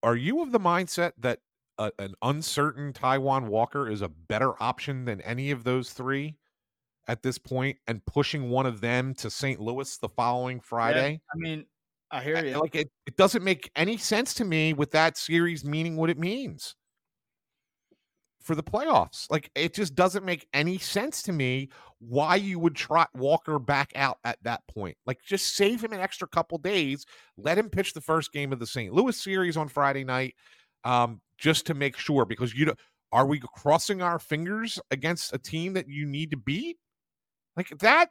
[0.03, 1.39] Are you of the mindset that
[1.77, 6.35] a, an uncertain Taijuan Walker is a better option than any of those three
[7.07, 9.59] at this point, and pushing one of them to St.
[9.59, 11.13] Louis the following Friday?
[11.13, 11.65] Yeah, I mean,
[12.11, 12.59] I hear you.
[12.59, 16.19] Like it, it doesn't make any sense to me with that series meaning what it
[16.19, 16.75] means
[18.41, 19.29] for the playoffs.
[19.29, 21.69] Like it just doesn't make any sense to me
[21.99, 24.97] why you would trot Walker back out at that point.
[25.05, 27.05] Like just save him an extra couple days,
[27.37, 28.93] let him pitch the first game of the St.
[28.93, 30.35] Louis series on Friday night,
[30.85, 32.75] um, just to make sure because you know
[33.11, 36.77] Are we crossing our fingers against a team that you need to beat?
[37.57, 38.09] Like that,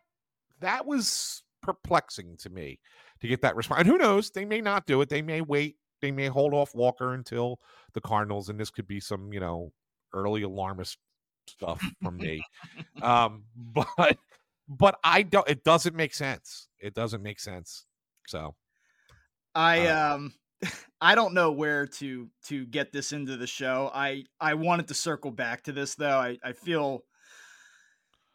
[0.61, 2.81] that was perplexing to me
[3.21, 3.81] to get that response.
[3.81, 4.31] And who knows?
[4.31, 5.09] They may not do it.
[5.09, 5.77] They may wait.
[6.01, 7.59] They may hold off Walker until
[7.95, 9.73] the Cardinals, and this could be some, you know,
[10.13, 10.99] early alarmist
[11.47, 12.43] stuff from me.
[13.03, 14.19] um, but
[14.69, 15.49] but I don't.
[15.49, 16.69] It doesn't make sense.
[16.79, 17.87] It doesn't make sense.
[18.27, 18.55] So
[19.55, 20.33] I uh, um
[21.01, 23.91] I don't know where to to get this into the show.
[23.93, 26.19] I I wanted to circle back to this though.
[26.19, 27.03] I I feel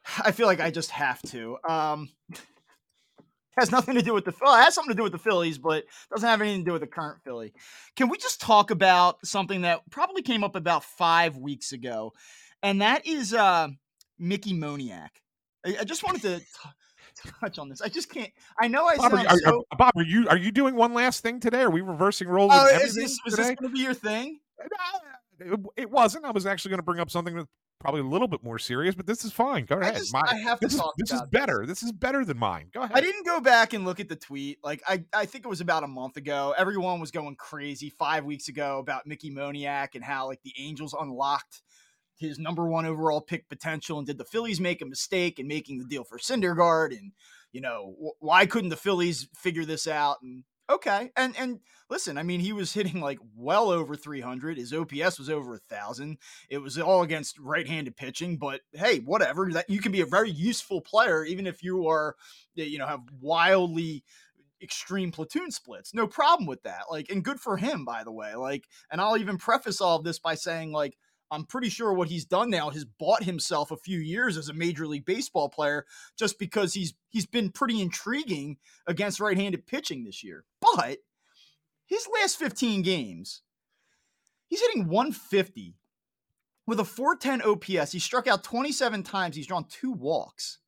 [0.24, 1.58] I feel like I just have to.
[1.68, 2.10] Um
[3.58, 5.58] has nothing to do with the well, it has something to do with the Phillies,
[5.58, 7.54] but doesn't have anything to do with the current Philly.
[7.96, 12.14] Can we just talk about something that probably came up about five weeks ago,
[12.62, 13.70] and that is uh,
[14.20, 15.10] Mickey Moniak.
[15.66, 17.82] I, I just wanted to t- touch on this.
[17.82, 18.32] I just can't.
[18.60, 19.66] I know I Bob, are, so.
[19.72, 21.62] are, Bob, are you are you doing one last thing today?
[21.62, 22.52] Are we reversing roles?
[22.54, 24.40] Oh, is this, is this going to be your thing?
[25.40, 26.26] It, it wasn't.
[26.26, 27.50] I was actually going to bring up something that's
[27.84, 29.66] probably a little bit more serious, but this is fine.
[29.66, 29.96] Go I ahead.
[29.98, 31.66] just My- I have to this is talk this is better.
[31.68, 31.84] This.
[31.84, 32.70] is better than mine.
[32.74, 32.98] Go ahead.
[32.98, 34.58] I didn't go back and look at the tweet.
[34.64, 36.56] Like I, I think it was about a month ago.
[36.58, 40.96] Everyone was going crazy five weeks ago about Mickey Moniak and how like the Angels
[41.00, 41.62] unlocked
[42.18, 45.80] his number one overall pick potential and did the Phillies make a mistake in making
[45.80, 47.12] the deal for Syndergaard and
[47.52, 51.60] you know wh- why couldn't the Phillies figure this out and okay and and
[51.90, 55.60] listen I mean he was hitting like well over 300 his OPS was over a
[55.60, 56.18] thousand
[56.50, 60.32] it was all against right-handed pitching but hey whatever that you can be a very
[60.32, 62.16] useful player even if you are
[62.56, 64.04] you know have wildly
[64.62, 68.34] extreme platoon splits no problem with that like and good for him by the way
[68.36, 70.98] like and I'll even preface all of this by saying like
[71.34, 74.54] I'm pretty sure what he's done now has bought himself a few years as a
[74.54, 75.86] major league baseball player
[76.18, 78.58] just because he's he's been pretty intriguing
[78.88, 80.46] against right-handed pitching this year.
[80.62, 81.00] But
[81.86, 83.42] his last 15 games,
[84.48, 85.76] he's hitting 150
[86.66, 87.92] with a 410 OPS.
[87.92, 89.36] He struck out 27 times.
[89.36, 90.60] He's drawn two walks.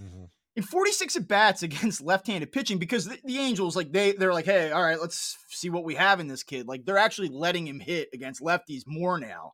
[0.00, 0.28] Mhm.
[0.56, 4.44] In 46 at bats against left-handed pitching, because the, the Angels, like they, they're like,
[4.44, 6.66] hey, all right, let's see what we have in this kid.
[6.66, 9.52] Like they're actually letting him hit against lefties more now.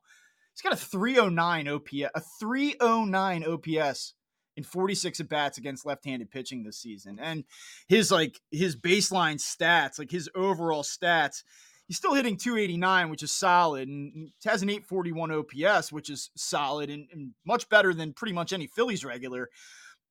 [0.55, 4.13] He's got a 309 OPS, a 309 OPS
[4.55, 7.19] in 46 at bats against left-handed pitching this season.
[7.21, 7.43] And
[7.89, 11.43] his like his baseline stats, like his overall stats,
[11.87, 16.89] he's still hitting 289, which is solid, and has an 841 OPS, which is solid
[16.89, 19.49] and, and much better than pretty much any Phillies regular.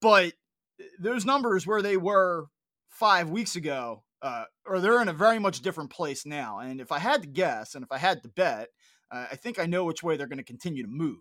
[0.03, 0.35] But
[0.99, 2.49] those numbers where they were
[2.91, 6.59] five weeks ago, uh, or they're in a very much different place now.
[6.59, 8.69] And if I had to guess, and if I had to bet,
[9.15, 11.19] I think I know which way they're going to continue to move.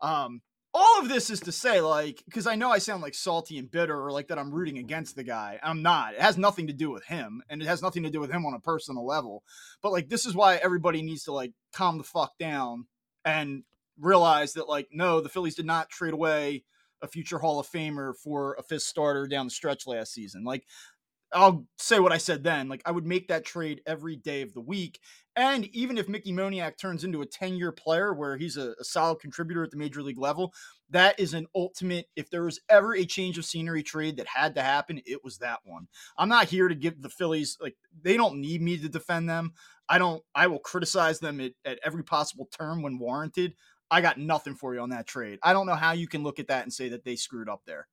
[0.00, 0.42] Um,
[0.76, 3.70] all of this is to say, like, because I know I sound like salty and
[3.70, 5.60] bitter or like that I'm rooting against the guy.
[5.62, 6.14] I'm not.
[6.14, 8.44] It has nothing to do with him, and it has nothing to do with him
[8.44, 9.44] on a personal level.
[9.82, 12.86] But like, this is why everybody needs to like calm the fuck down
[13.24, 13.62] and
[14.00, 16.64] realize that, like, no, the Phillies did not trade away
[17.00, 20.42] a future Hall of Famer for a fifth starter down the stretch last season.
[20.42, 20.64] Like,
[21.32, 22.68] I'll say what I said then.
[22.68, 25.00] Like, I would make that trade every day of the week.
[25.36, 28.84] And even if Mickey Moniak turns into a 10 year player where he's a, a,
[28.84, 30.54] solid contributor at the major league level,
[30.90, 32.06] that is an ultimate.
[32.14, 35.38] If there was ever a change of scenery trade that had to happen, it was
[35.38, 35.88] that one.
[36.16, 39.54] I'm not here to give the Phillies, like, they don't need me to defend them.
[39.88, 43.54] I don't, I will criticize them at, at every possible term when warranted.
[43.90, 45.38] I got nothing for you on that trade.
[45.42, 47.62] I don't know how you can look at that and say that they screwed up
[47.66, 47.88] there.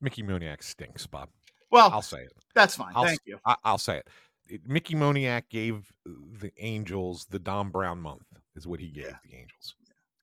[0.00, 1.28] Mickey Moniak stinks, Bob.
[1.70, 2.32] Well, I'll say it.
[2.54, 2.92] That's fine.
[2.94, 3.38] I'll, Thank you.
[3.44, 4.08] I, will say it.
[4.48, 4.66] It.
[4.66, 8.26] Mickey Moniak gave the Angels the Dom Brown month,
[8.56, 9.16] is what he gave Yeah.
[9.24, 9.74] the Angels,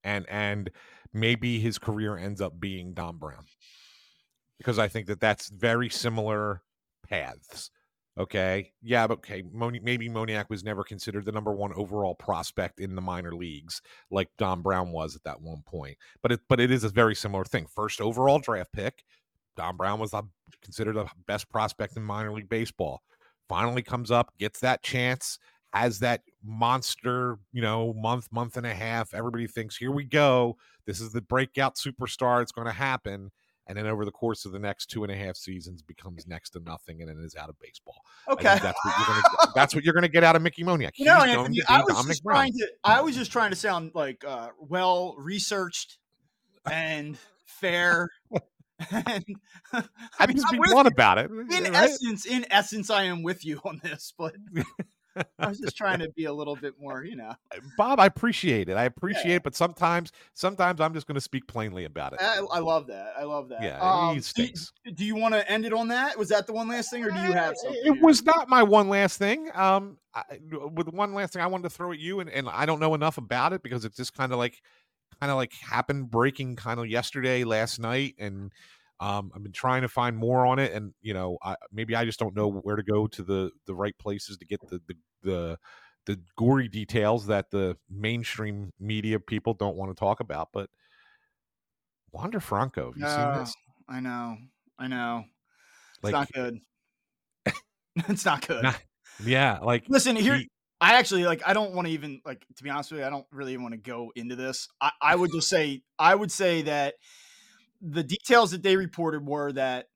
[0.04, 0.70] and and
[1.12, 3.46] maybe his career ends up being Dom Brown,
[4.58, 6.62] because I think that that's very similar
[7.08, 7.70] paths.
[8.18, 12.80] Okay, yeah, but okay, Moni- maybe Moniak was never considered the number one overall prospect
[12.80, 15.98] in the minor leagues like Dom Brown was at that one point.
[16.22, 17.66] But it but it is a very similar thing.
[17.66, 19.04] First overall draft pick,
[19.54, 20.22] Dom Brown was the,
[20.62, 23.02] considered the best prospect in minor league baseball.
[23.48, 25.38] Finally comes up, gets that chance,
[25.72, 29.14] has that monster, you know, month, month and a half.
[29.14, 30.56] Everybody thinks, here we go.
[30.86, 32.42] This is the breakout superstar.
[32.42, 33.30] It's going to happen.
[33.68, 36.50] And then over the course of the next two and a half seasons, becomes next
[36.50, 38.00] to nothing, and then is out of baseball.
[38.28, 38.44] Okay.
[38.62, 39.52] that's what you're going to.
[39.56, 40.92] That's what you're to get out of Mickey Moniak.
[40.94, 42.36] You know, Anthony, I was Dominic just Brown.
[42.36, 42.68] trying to.
[42.84, 45.98] I was just trying to sound like uh, well researched
[46.70, 48.08] and fair.
[48.90, 49.24] and
[50.18, 51.30] I mean, be blunt about it.
[51.30, 51.74] in right?
[51.74, 54.34] essence, in essence, I am with you on this, but
[55.38, 57.32] I was just trying to be a little bit more, you know.
[57.76, 58.76] Bob, I appreciate it.
[58.76, 62.20] I appreciate it, but sometimes, sometimes I'm just going to speak plainly about it.
[62.22, 63.14] I, I love that.
[63.18, 63.62] I love that.
[63.62, 64.72] Yeah, Um, do, stinks.
[64.94, 66.18] do you want to end it on that?
[66.18, 67.80] Was that the one last thing, or do you have something?
[67.82, 68.02] It here?
[68.02, 69.48] was not my one last thing.
[69.54, 72.66] Um, I, with one last thing I wanted to throw at you, and, and I
[72.66, 74.60] don't know enough about it because it's just kind of like,
[75.20, 78.52] kind of like happened breaking kind of yesterday, last night, and
[79.00, 82.04] um, I've been trying to find more on it, and you know, I, maybe I
[82.04, 84.94] just don't know where to go to the the right places to get the the
[85.22, 85.58] the,
[86.06, 90.48] the gory details that the mainstream media people don't want to talk about.
[90.52, 90.70] But
[92.12, 93.54] Wander Franco, have you seen this?
[93.88, 94.38] I know,
[94.78, 95.24] I know.
[95.96, 96.60] It's like, not good.
[97.96, 98.62] it's not good.
[98.62, 98.82] Not,
[99.24, 100.36] yeah, like listen here.
[100.36, 100.48] He,
[100.80, 101.42] I actually like.
[101.46, 102.44] I don't want to even like.
[102.56, 104.68] To be honest with you, I don't really want to go into this.
[104.80, 105.82] I, I would just say.
[105.98, 106.94] I would say that
[107.80, 109.86] the details that they reported were that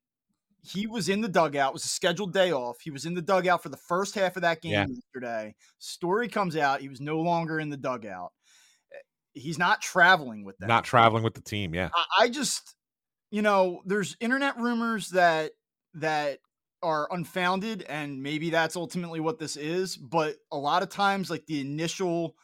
[0.63, 1.71] he was in the dugout.
[1.71, 2.77] It was a scheduled day off.
[2.81, 4.85] He was in the dugout for the first half of that game yeah.
[4.87, 5.55] yesterday.
[5.79, 6.81] Story comes out.
[6.81, 8.31] He was no longer in the dugout.
[8.93, 8.97] Eh,
[9.33, 10.67] he's not traveling with them.
[10.67, 11.73] Not traveling with the team.
[11.73, 11.89] Yeah.
[11.95, 12.75] I, I just,
[13.31, 15.51] you know, there's internet rumors that
[15.95, 16.39] that
[16.83, 19.97] are unfounded, and maybe that's ultimately what this is.
[19.97, 22.35] But a lot of times, like the initial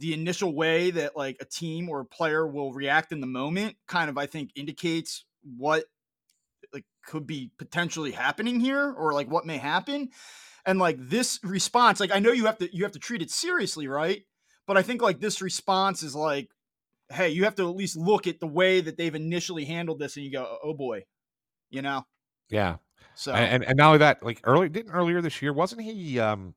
[0.00, 3.76] the initial way that like a team or a player will react in the moment
[3.86, 5.26] kind of I think indicates
[5.58, 5.84] what
[6.72, 10.08] like could be potentially happening here or like what may happen.
[10.64, 13.30] And like this response, like I know you have to you have to treat it
[13.30, 14.22] seriously, right?
[14.66, 16.48] But I think like this response is like,
[17.10, 20.16] hey, you have to at least look at the way that they've initially handled this
[20.16, 21.04] and you go, oh boy,
[21.68, 22.06] you know?
[22.48, 22.76] Yeah.
[23.20, 26.54] So and and not only that, like early didn't earlier this year, wasn't he um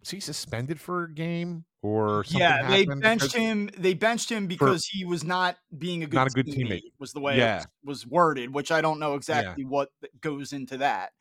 [0.00, 2.40] was he suspended for a game or something?
[2.40, 3.70] Yeah, they benched him.
[3.78, 6.68] They benched him because for, he was not being a good not a good teammate.
[6.68, 7.60] teammate was the way yeah.
[7.60, 9.68] it was, worded, which I don't know exactly yeah.
[9.70, 9.88] what
[10.20, 11.12] goes into that.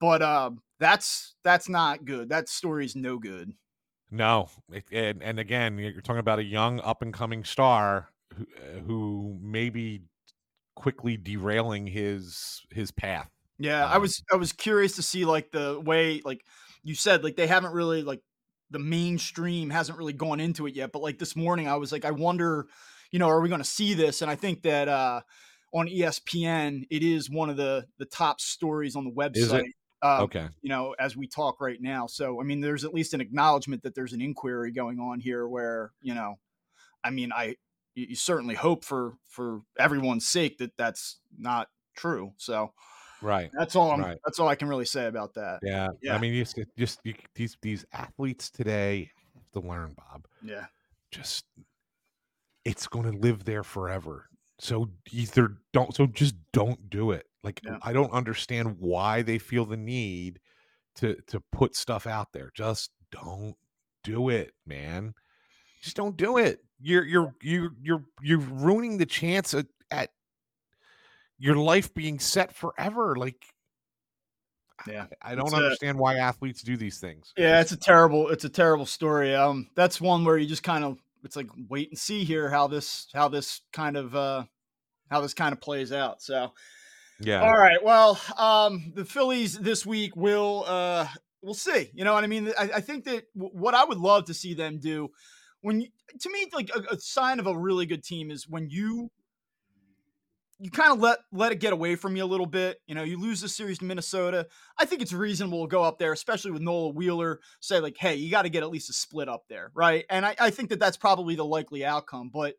[0.00, 2.28] But uh, that's that's not good.
[2.28, 3.50] That story's no good.
[4.12, 4.48] No,
[4.92, 9.36] and, and again, you're talking about a young up and coming star who, uh, who
[9.42, 10.02] may be
[10.76, 13.33] quickly derailing his his path.
[13.58, 16.44] Yeah, um, I was I was curious to see like the way like
[16.82, 18.20] you said like they haven't really like
[18.70, 20.92] the mainstream hasn't really gone into it yet.
[20.92, 22.66] But like this morning, I was like, I wonder,
[23.10, 24.20] you know, are we going to see this?
[24.20, 25.20] And I think that uh,
[25.72, 29.70] on ESPN, it is one of the the top stories on the website.
[30.02, 30.48] Uh, okay.
[30.60, 32.06] You know, as we talk right now.
[32.06, 35.48] So, I mean, there's at least an acknowledgement that there's an inquiry going on here
[35.48, 36.34] where, you know,
[37.02, 37.56] I mean, I,
[37.94, 42.32] you, you certainly hope for, for everyone's sake that that's not true.
[42.36, 42.74] So,
[43.24, 43.50] Right.
[43.54, 43.90] That's all.
[43.90, 44.18] I'm, right.
[44.26, 45.60] That's all I can really say about that.
[45.62, 45.88] Yeah.
[46.02, 46.14] yeah.
[46.14, 50.26] I mean, just just you, these these athletes today have to learn, Bob.
[50.44, 50.66] Yeah.
[51.10, 51.46] Just
[52.66, 54.28] it's going to live there forever.
[54.58, 55.94] So either don't.
[55.94, 57.26] So just don't do it.
[57.42, 57.78] Like yeah.
[57.80, 60.38] I don't understand why they feel the need
[60.96, 62.50] to to put stuff out there.
[62.54, 63.56] Just don't
[64.02, 65.14] do it, man.
[65.80, 66.60] Just don't do it.
[66.78, 70.10] You're you're you're you're you're ruining the chance at, at
[71.38, 73.16] your life being set forever.
[73.16, 73.44] Like,
[74.86, 77.32] yeah, I, I don't understand a, why athletes do these things.
[77.36, 79.34] Yeah, it's a terrible, it's a terrible story.
[79.34, 82.66] Um, that's one where you just kind of, it's like wait and see here how
[82.66, 84.44] this, how this kind of, uh,
[85.10, 86.20] how this kind of plays out.
[86.20, 86.52] So,
[87.20, 87.40] yeah.
[87.40, 87.82] All right.
[87.82, 91.06] Well, um, the Phillies this week will, uh,
[91.42, 91.90] we'll see.
[91.94, 92.52] You know what I mean?
[92.58, 95.10] I, I think that w- what I would love to see them do
[95.60, 95.88] when you,
[96.20, 99.10] to me, like a, a sign of a really good team is when you
[100.58, 102.80] you kind of let let it get away from you a little bit.
[102.86, 104.46] You know, you lose the series to Minnesota.
[104.78, 108.14] I think it's reasonable to go up there, especially with Nola Wheeler, say like, "Hey,
[108.16, 110.70] you got to get at least a split up there, right?" And I, I think
[110.70, 112.30] that that's probably the likely outcome.
[112.32, 112.54] But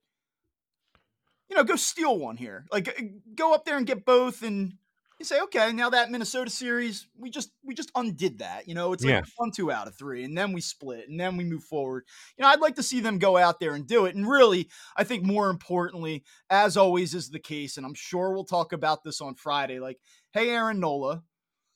[1.50, 2.66] you know, go steal one here.
[2.72, 3.04] Like, uh,
[3.36, 4.74] go up there and get both, and
[5.20, 8.68] you say, okay, now that Minnesota series, we just we just undid that.
[8.68, 9.22] You know, it's like yeah.
[9.38, 12.04] one two out of three, and then we split, and then we move forward.
[12.38, 14.16] You know, I'd like to see them go out there and do it.
[14.16, 18.46] And really, I think more importantly, as always is the case, and I'm sure we'll
[18.46, 19.80] talk about this on Friday.
[19.80, 20.00] Like,
[20.34, 21.24] hey, Aaron Nola,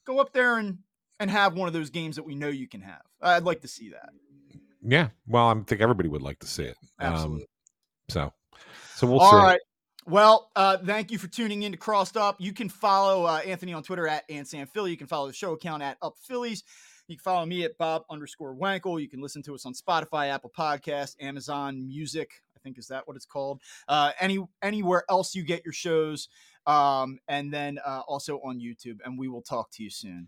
[0.06, 0.80] go up there and
[1.20, 3.02] and have one of those games that we know you can have.
[3.22, 4.10] I'd like to see that.
[4.82, 6.78] Yeah, well, I think everybody would like to see it.
[7.00, 7.42] Um, Absolutely.
[7.42, 7.48] Um,
[8.10, 8.34] so,
[8.96, 9.38] so we'll All see.
[9.38, 9.60] Right.
[10.10, 12.38] Well, uh, thank you for tuning in to Crossed Up.
[12.40, 14.90] You can follow uh, Anthony on Twitter at AntSanPhilly.
[14.90, 16.64] You can follow the show account at Up Phillies.
[17.08, 19.00] You can follow me at Bob underscore Wankel.
[19.00, 22.32] You can listen to us on Spotify, Apple Podcast, Amazon Music.
[22.56, 23.62] I think is that what it's called.
[23.88, 26.28] Uh, any anywhere else you get your shows,
[26.66, 28.98] um, and then uh, also on YouTube.
[29.06, 30.28] And we will talk to you soon.